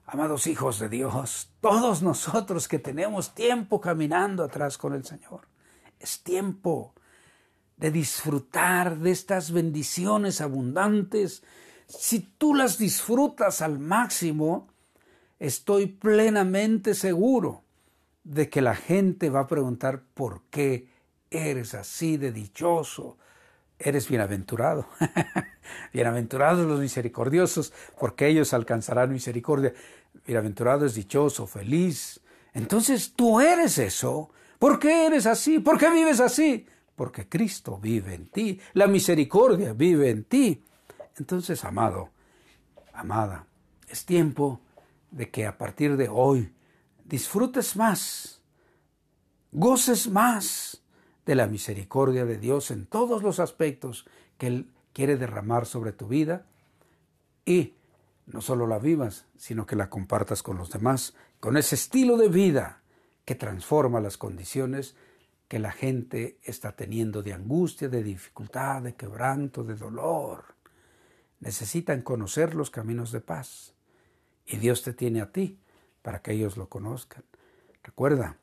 amados 0.07 0.47
hijos 0.47 0.79
de 0.79 0.88
Dios, 0.88 1.51
todos 1.61 2.01
nosotros 2.01 2.69
que 2.69 2.79
tenemos 2.79 3.35
tiempo 3.35 3.83
caminando 3.83 4.42
atrás 4.42 4.79
con 4.79 4.95
el 4.95 5.05
Señor, 5.05 5.42
es 6.01 6.23
tiempo 6.23 6.95
de 7.77 7.90
disfrutar 7.90 8.97
de 8.97 9.11
estas 9.11 9.53
bendiciones 9.53 10.40
abundantes 10.40 11.42
si 11.88 12.20
tú 12.20 12.55
las 12.55 12.79
disfrutas 12.79 13.62
al 13.62 13.79
máximo, 13.79 14.68
estoy 15.38 15.87
plenamente 15.87 16.94
seguro 16.94 17.62
de 18.25 18.49
que 18.49 18.61
la 18.61 18.75
gente 18.75 19.31
va 19.31 19.40
a 19.40 19.46
preguntar 19.46 20.03
por 20.14 20.42
qué 20.51 20.88
eres 21.31 21.75
así 21.75 22.16
de 22.16 22.33
dichoso. 22.33 23.18
Eres 23.79 24.09
bienaventurado. 24.09 24.87
Bienaventurados 25.92 26.66
los 26.66 26.81
misericordiosos, 26.81 27.72
porque 27.99 28.27
ellos 28.27 28.55
alcanzarán 28.55 29.12
misericordia. 29.12 29.75
Bienaventurado 30.27 30.87
es 30.87 30.94
dichoso, 30.94 31.46
feliz. 31.46 32.20
Entonces 32.55 33.12
tú 33.14 33.38
eres 33.40 33.79
eso. 33.79 34.31
¿Por 34.59 34.79
qué 34.79 35.07
eres 35.07 35.27
así? 35.27 35.59
¿Por 35.59 35.79
qué 35.79 35.90
vives 35.90 36.20
así? 36.20 36.66
Porque 36.96 37.29
Cristo 37.29 37.79
vive 37.79 38.14
en 38.14 38.27
ti. 38.29 38.59
La 38.72 38.87
misericordia 38.87 39.75
vive 39.75 40.09
en 40.09 40.25
ti. 40.25 40.64
Entonces, 41.18 41.64
amado, 41.64 42.11
amada, 42.92 43.46
es 43.88 44.05
tiempo 44.05 44.61
de 45.11 45.31
que 45.31 45.46
a 45.46 45.57
partir 45.57 45.96
de 45.96 46.09
hoy 46.09 46.52
disfrutes 47.05 47.76
más, 47.76 48.42
goces 49.52 50.09
más 50.09 50.83
de 51.24 51.35
la 51.35 51.46
misericordia 51.46 52.26
de 52.26 52.38
Dios 52.38 52.70
en 52.70 52.87
todos 52.87 53.22
los 53.22 53.40
aspectos 53.40 54.07
que 54.37 54.48
Él 54.48 54.70
quiere 54.92 55.16
derramar 55.16 55.64
sobre 55.64 55.92
tu 55.92 56.07
vida. 56.07 56.44
Y 57.46 57.74
no 58.26 58.42
solo 58.42 58.66
la 58.66 58.79
vivas, 58.79 59.26
sino 59.38 59.66
que 59.66 59.76
la 59.76 59.88
compartas 59.88 60.42
con 60.42 60.59
los 60.59 60.70
demás, 60.70 61.14
con 61.40 61.57
ese 61.57 61.76
estilo 61.76 62.16
de 62.18 62.29
vida 62.29 62.83
que 63.24 63.35
transforma 63.35 64.00
las 64.00 64.18
condiciones 64.18 64.96
que 65.48 65.59
la 65.61 65.70
gente 65.70 66.38
está 66.42 66.72
teniendo 66.72 67.22
de 67.22 67.33
angustia, 67.33 67.88
de 67.88 68.02
dificultad, 68.02 68.83
de 68.83 68.94
quebranto, 68.94 69.62
de 69.62 69.76
dolor 69.76 70.56
necesitan 71.40 72.03
conocer 72.03 72.55
los 72.55 72.70
caminos 72.70 73.12
de 73.12 73.20
paz. 73.20 73.75
Y 74.46 74.57
Dios 74.59 74.83
te 74.83 74.92
tiene 74.92 75.20
a 75.20 75.33
ti 75.33 75.59
para 76.03 76.22
que 76.22 76.33
ellos 76.33 76.57
lo 76.57 76.68
conozcan. 76.68 77.25
Recuerda, 77.83 78.37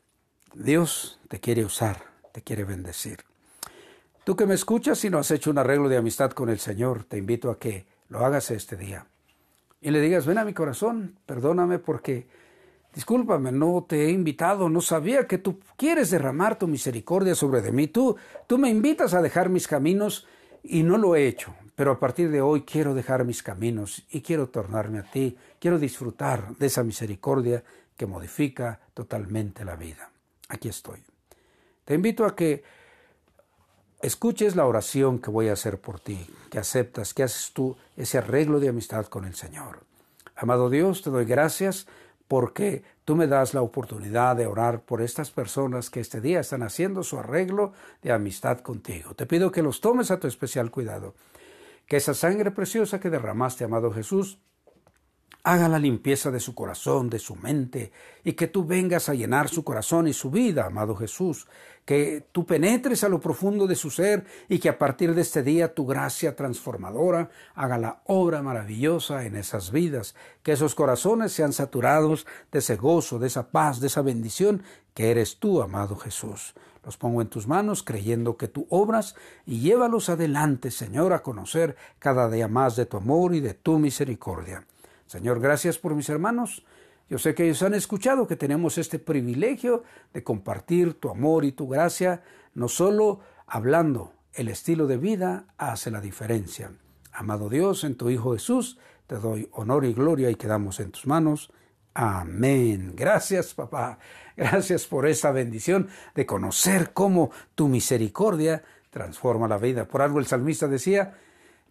Dios 0.54 1.18
te 1.28 1.40
quiere 1.40 1.64
usar, 1.64 2.02
te 2.32 2.42
quiere 2.42 2.64
bendecir. 2.64 3.24
Tú 4.24 4.36
que 4.36 4.46
me 4.46 4.54
escuchas 4.54 5.04
y 5.04 5.10
no 5.10 5.18
has 5.18 5.30
hecho 5.30 5.50
un 5.50 5.58
arreglo 5.58 5.88
de 5.88 5.98
amistad 5.98 6.30
con 6.32 6.48
el 6.48 6.58
Señor, 6.58 7.04
te 7.04 7.18
invito 7.18 7.50
a 7.50 7.58
que 7.58 7.86
lo 8.08 8.24
hagas 8.24 8.50
este 8.50 8.76
día. 8.76 9.06
Y 9.80 9.90
le 9.90 10.00
digas, 10.00 10.24
ven 10.24 10.38
a 10.38 10.46
mi 10.46 10.54
corazón, 10.54 11.18
perdóname 11.26 11.78
porque, 11.78 12.26
discúlpame, 12.94 13.52
no 13.52 13.84
te 13.86 14.06
he 14.06 14.10
invitado, 14.10 14.70
no 14.70 14.80
sabía 14.80 15.26
que 15.26 15.36
tú 15.36 15.60
quieres 15.76 16.10
derramar 16.10 16.58
tu 16.58 16.66
misericordia 16.66 17.34
sobre 17.34 17.70
mí. 17.70 17.86
Tú, 17.88 18.16
tú 18.46 18.56
me 18.56 18.70
invitas 18.70 19.12
a 19.12 19.20
dejar 19.20 19.50
mis 19.50 19.68
caminos 19.68 20.26
y 20.62 20.82
no 20.82 20.96
lo 20.96 21.16
he 21.16 21.26
hecho, 21.26 21.54
pero 21.74 21.92
a 21.92 21.98
partir 21.98 22.30
de 22.30 22.40
hoy 22.40 22.62
quiero 22.62 22.94
dejar 22.94 23.24
mis 23.24 23.42
caminos 23.42 24.04
y 24.10 24.20
quiero 24.20 24.48
tornarme 24.48 25.00
a 25.00 25.10
ti, 25.10 25.36
quiero 25.58 25.78
disfrutar 25.78 26.56
de 26.56 26.66
esa 26.66 26.82
misericordia 26.82 27.64
que 27.96 28.06
modifica 28.06 28.80
totalmente 28.92 29.64
la 29.64 29.76
vida. 29.76 30.10
Aquí 30.48 30.68
estoy. 30.68 31.02
Te 31.84 31.94
invito 31.94 32.24
a 32.24 32.34
que 32.34 32.62
escuches 34.00 34.56
la 34.56 34.66
oración 34.66 35.18
que 35.18 35.30
voy 35.30 35.48
a 35.48 35.54
hacer 35.54 35.80
por 35.80 36.00
ti, 36.00 36.26
que 36.50 36.58
aceptas, 36.58 37.14
que 37.14 37.22
haces 37.22 37.52
tú 37.52 37.76
ese 37.96 38.18
arreglo 38.18 38.60
de 38.60 38.68
amistad 38.68 39.06
con 39.06 39.24
el 39.24 39.34
Señor. 39.34 39.80
Amado 40.36 40.70
Dios, 40.70 41.02
te 41.02 41.10
doy 41.10 41.24
gracias 41.24 41.86
porque 42.28 42.82
tú 43.04 43.16
me 43.16 43.26
das 43.26 43.54
la 43.54 43.62
oportunidad 43.62 44.36
de 44.36 44.46
orar 44.46 44.80
por 44.80 45.02
estas 45.02 45.30
personas 45.30 45.90
que 45.90 46.00
este 46.00 46.20
día 46.20 46.40
están 46.40 46.62
haciendo 46.62 47.02
su 47.02 47.18
arreglo 47.18 47.72
de 48.02 48.12
amistad 48.12 48.60
contigo. 48.60 49.14
Te 49.14 49.26
pido 49.26 49.50
que 49.50 49.62
los 49.62 49.80
tomes 49.80 50.10
a 50.10 50.18
tu 50.18 50.26
especial 50.26 50.70
cuidado, 50.70 51.14
que 51.86 51.96
esa 51.96 52.14
sangre 52.14 52.50
preciosa 52.50 53.00
que 53.00 53.10
derramaste, 53.10 53.64
amado 53.64 53.92
Jesús, 53.92 54.38
haga 55.44 55.68
la 55.68 55.78
limpieza 55.78 56.30
de 56.30 56.40
su 56.40 56.54
corazón, 56.54 57.10
de 57.10 57.18
su 57.18 57.36
mente, 57.36 57.92
y 58.24 58.32
que 58.32 58.48
tú 58.48 58.64
vengas 58.64 59.10
a 59.10 59.14
llenar 59.14 59.48
su 59.50 59.62
corazón 59.62 60.08
y 60.08 60.14
su 60.14 60.30
vida, 60.30 60.64
amado 60.64 60.96
Jesús, 60.96 61.46
que 61.84 62.26
tú 62.32 62.46
penetres 62.46 63.04
a 63.04 63.10
lo 63.10 63.20
profundo 63.20 63.66
de 63.66 63.76
su 63.76 63.90
ser 63.90 64.24
y 64.48 64.58
que 64.58 64.70
a 64.70 64.78
partir 64.78 65.14
de 65.14 65.20
este 65.20 65.42
día 65.42 65.74
tu 65.74 65.84
gracia 65.84 66.34
transformadora 66.34 67.28
haga 67.54 67.76
la 67.76 68.02
obra 68.06 68.42
maravillosa 68.42 69.26
en 69.26 69.36
esas 69.36 69.70
vidas, 69.70 70.14
que 70.42 70.52
esos 70.52 70.74
corazones 70.74 71.32
sean 71.32 71.52
saturados 71.52 72.26
de 72.50 72.60
ese 72.60 72.76
gozo, 72.76 73.18
de 73.18 73.26
esa 73.26 73.50
paz, 73.50 73.80
de 73.80 73.88
esa 73.88 74.00
bendición 74.00 74.62
que 74.94 75.10
eres 75.10 75.38
tú, 75.38 75.60
amado 75.60 75.96
Jesús. 75.96 76.54
Los 76.84 76.96
pongo 76.96 77.22
en 77.22 77.28
tus 77.28 77.46
manos 77.46 77.82
creyendo 77.82 78.36
que 78.36 78.48
tú 78.48 78.66
obras 78.68 79.14
y 79.46 79.60
llévalos 79.60 80.08
adelante, 80.08 80.70
Señor, 80.70 81.12
a 81.12 81.22
conocer 81.22 81.76
cada 81.98 82.28
día 82.28 82.48
más 82.48 82.76
de 82.76 82.86
tu 82.86 82.98
amor 82.98 83.34
y 83.34 83.40
de 83.40 83.54
tu 83.54 83.78
misericordia. 83.78 84.66
Señor, 85.06 85.40
gracias 85.40 85.78
por 85.78 85.94
mis 85.94 86.08
hermanos. 86.08 86.64
Yo 87.08 87.18
sé 87.18 87.34
que 87.34 87.44
ellos 87.44 87.62
han 87.62 87.74
escuchado 87.74 88.26
que 88.26 88.36
tenemos 88.36 88.78
este 88.78 88.98
privilegio 88.98 89.84
de 90.12 90.22
compartir 90.22 90.94
tu 90.94 91.10
amor 91.10 91.44
y 91.44 91.52
tu 91.52 91.68
gracia, 91.68 92.22
no 92.54 92.68
solo 92.68 93.20
hablando, 93.46 94.12
el 94.32 94.48
estilo 94.48 94.86
de 94.86 94.96
vida 94.96 95.46
hace 95.58 95.90
la 95.90 96.00
diferencia. 96.00 96.72
Amado 97.12 97.48
Dios, 97.48 97.84
en 97.84 97.96
tu 97.96 98.10
Hijo 98.10 98.32
Jesús, 98.32 98.78
te 99.06 99.16
doy 99.16 99.48
honor 99.52 99.84
y 99.84 99.92
gloria 99.92 100.30
y 100.30 100.34
quedamos 100.34 100.80
en 100.80 100.90
tus 100.90 101.06
manos. 101.06 101.52
Amén. 101.94 102.92
Gracias, 102.96 103.54
papá. 103.54 103.98
Gracias 104.36 104.86
por 104.86 105.06
esa 105.06 105.30
bendición 105.30 105.88
de 106.14 106.26
conocer 106.26 106.92
cómo 106.92 107.30
tu 107.54 107.68
misericordia 107.68 108.64
transforma 108.90 109.46
la 109.46 109.58
vida. 109.58 109.86
Por 109.86 110.02
algo 110.02 110.18
el 110.18 110.26
salmista 110.26 110.66
decía, 110.66 111.14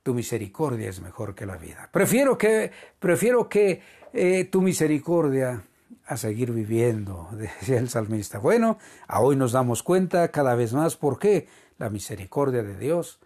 tu 0.02 0.14
misericordia 0.14 0.90
es 0.90 1.02
mejor 1.02 1.36
que 1.36 1.46
la 1.46 1.58
vida. 1.58 1.90
Prefiero 1.92 2.38
que, 2.38 2.72
prefiero 3.00 3.50
que 3.50 3.82
eh, 4.14 4.46
tu 4.46 4.62
misericordia 4.62 5.64
a 6.06 6.18
seguir 6.18 6.52
viviendo, 6.52 7.30
decía 7.38 7.80
el 7.80 7.90
salmista. 7.90 8.40
Bueno, 8.40 8.78
a 9.08 9.20
hoy 9.20 9.36
nos 9.36 9.52
damos 9.52 9.84
cuenta 9.84 10.30
cada 10.30 10.56
vez 10.56 10.74
más 10.74 10.96
por 10.96 11.20
qué 11.20 11.48
la 11.78 11.90
misericordia 11.90 12.64
de 12.64 12.78
Dios 12.78 13.20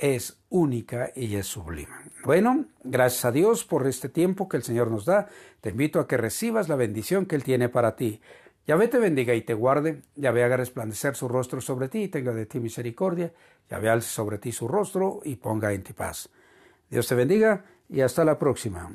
es 0.00 0.42
única 0.48 1.12
y 1.14 1.36
es 1.36 1.46
sublime. 1.46 1.92
Bueno, 2.24 2.64
gracias 2.82 3.24
a 3.24 3.32
Dios 3.32 3.64
por 3.64 3.86
este 3.86 4.08
tiempo 4.08 4.48
que 4.48 4.56
el 4.56 4.62
Señor 4.62 4.90
nos 4.90 5.04
da. 5.04 5.28
Te 5.60 5.70
invito 5.70 6.00
a 6.00 6.08
que 6.08 6.16
recibas 6.16 6.68
la 6.68 6.76
bendición 6.76 7.26
que 7.26 7.36
Él 7.36 7.44
tiene 7.44 7.68
para 7.68 7.96
ti. 7.96 8.20
Yahvé 8.66 8.88
te 8.88 8.98
bendiga 8.98 9.34
y 9.34 9.42
te 9.42 9.54
guarde, 9.54 10.02
Yahvé 10.16 10.44
haga 10.44 10.56
resplandecer 10.56 11.16
su 11.16 11.28
rostro 11.28 11.60
sobre 11.60 11.88
ti 11.88 12.04
y 12.04 12.08
tenga 12.08 12.32
de 12.32 12.46
ti 12.46 12.60
misericordia, 12.60 13.32
Yahvé 13.70 13.88
alce 13.88 14.08
sobre 14.08 14.38
ti 14.38 14.52
su 14.52 14.68
rostro 14.68 15.20
y 15.24 15.36
ponga 15.36 15.72
en 15.72 15.82
ti 15.82 15.92
paz. 15.92 16.28
Dios 16.88 17.06
te 17.08 17.14
bendiga 17.14 17.64
y 17.88 18.00
hasta 18.00 18.24
la 18.24 18.38
próxima. 18.38 18.90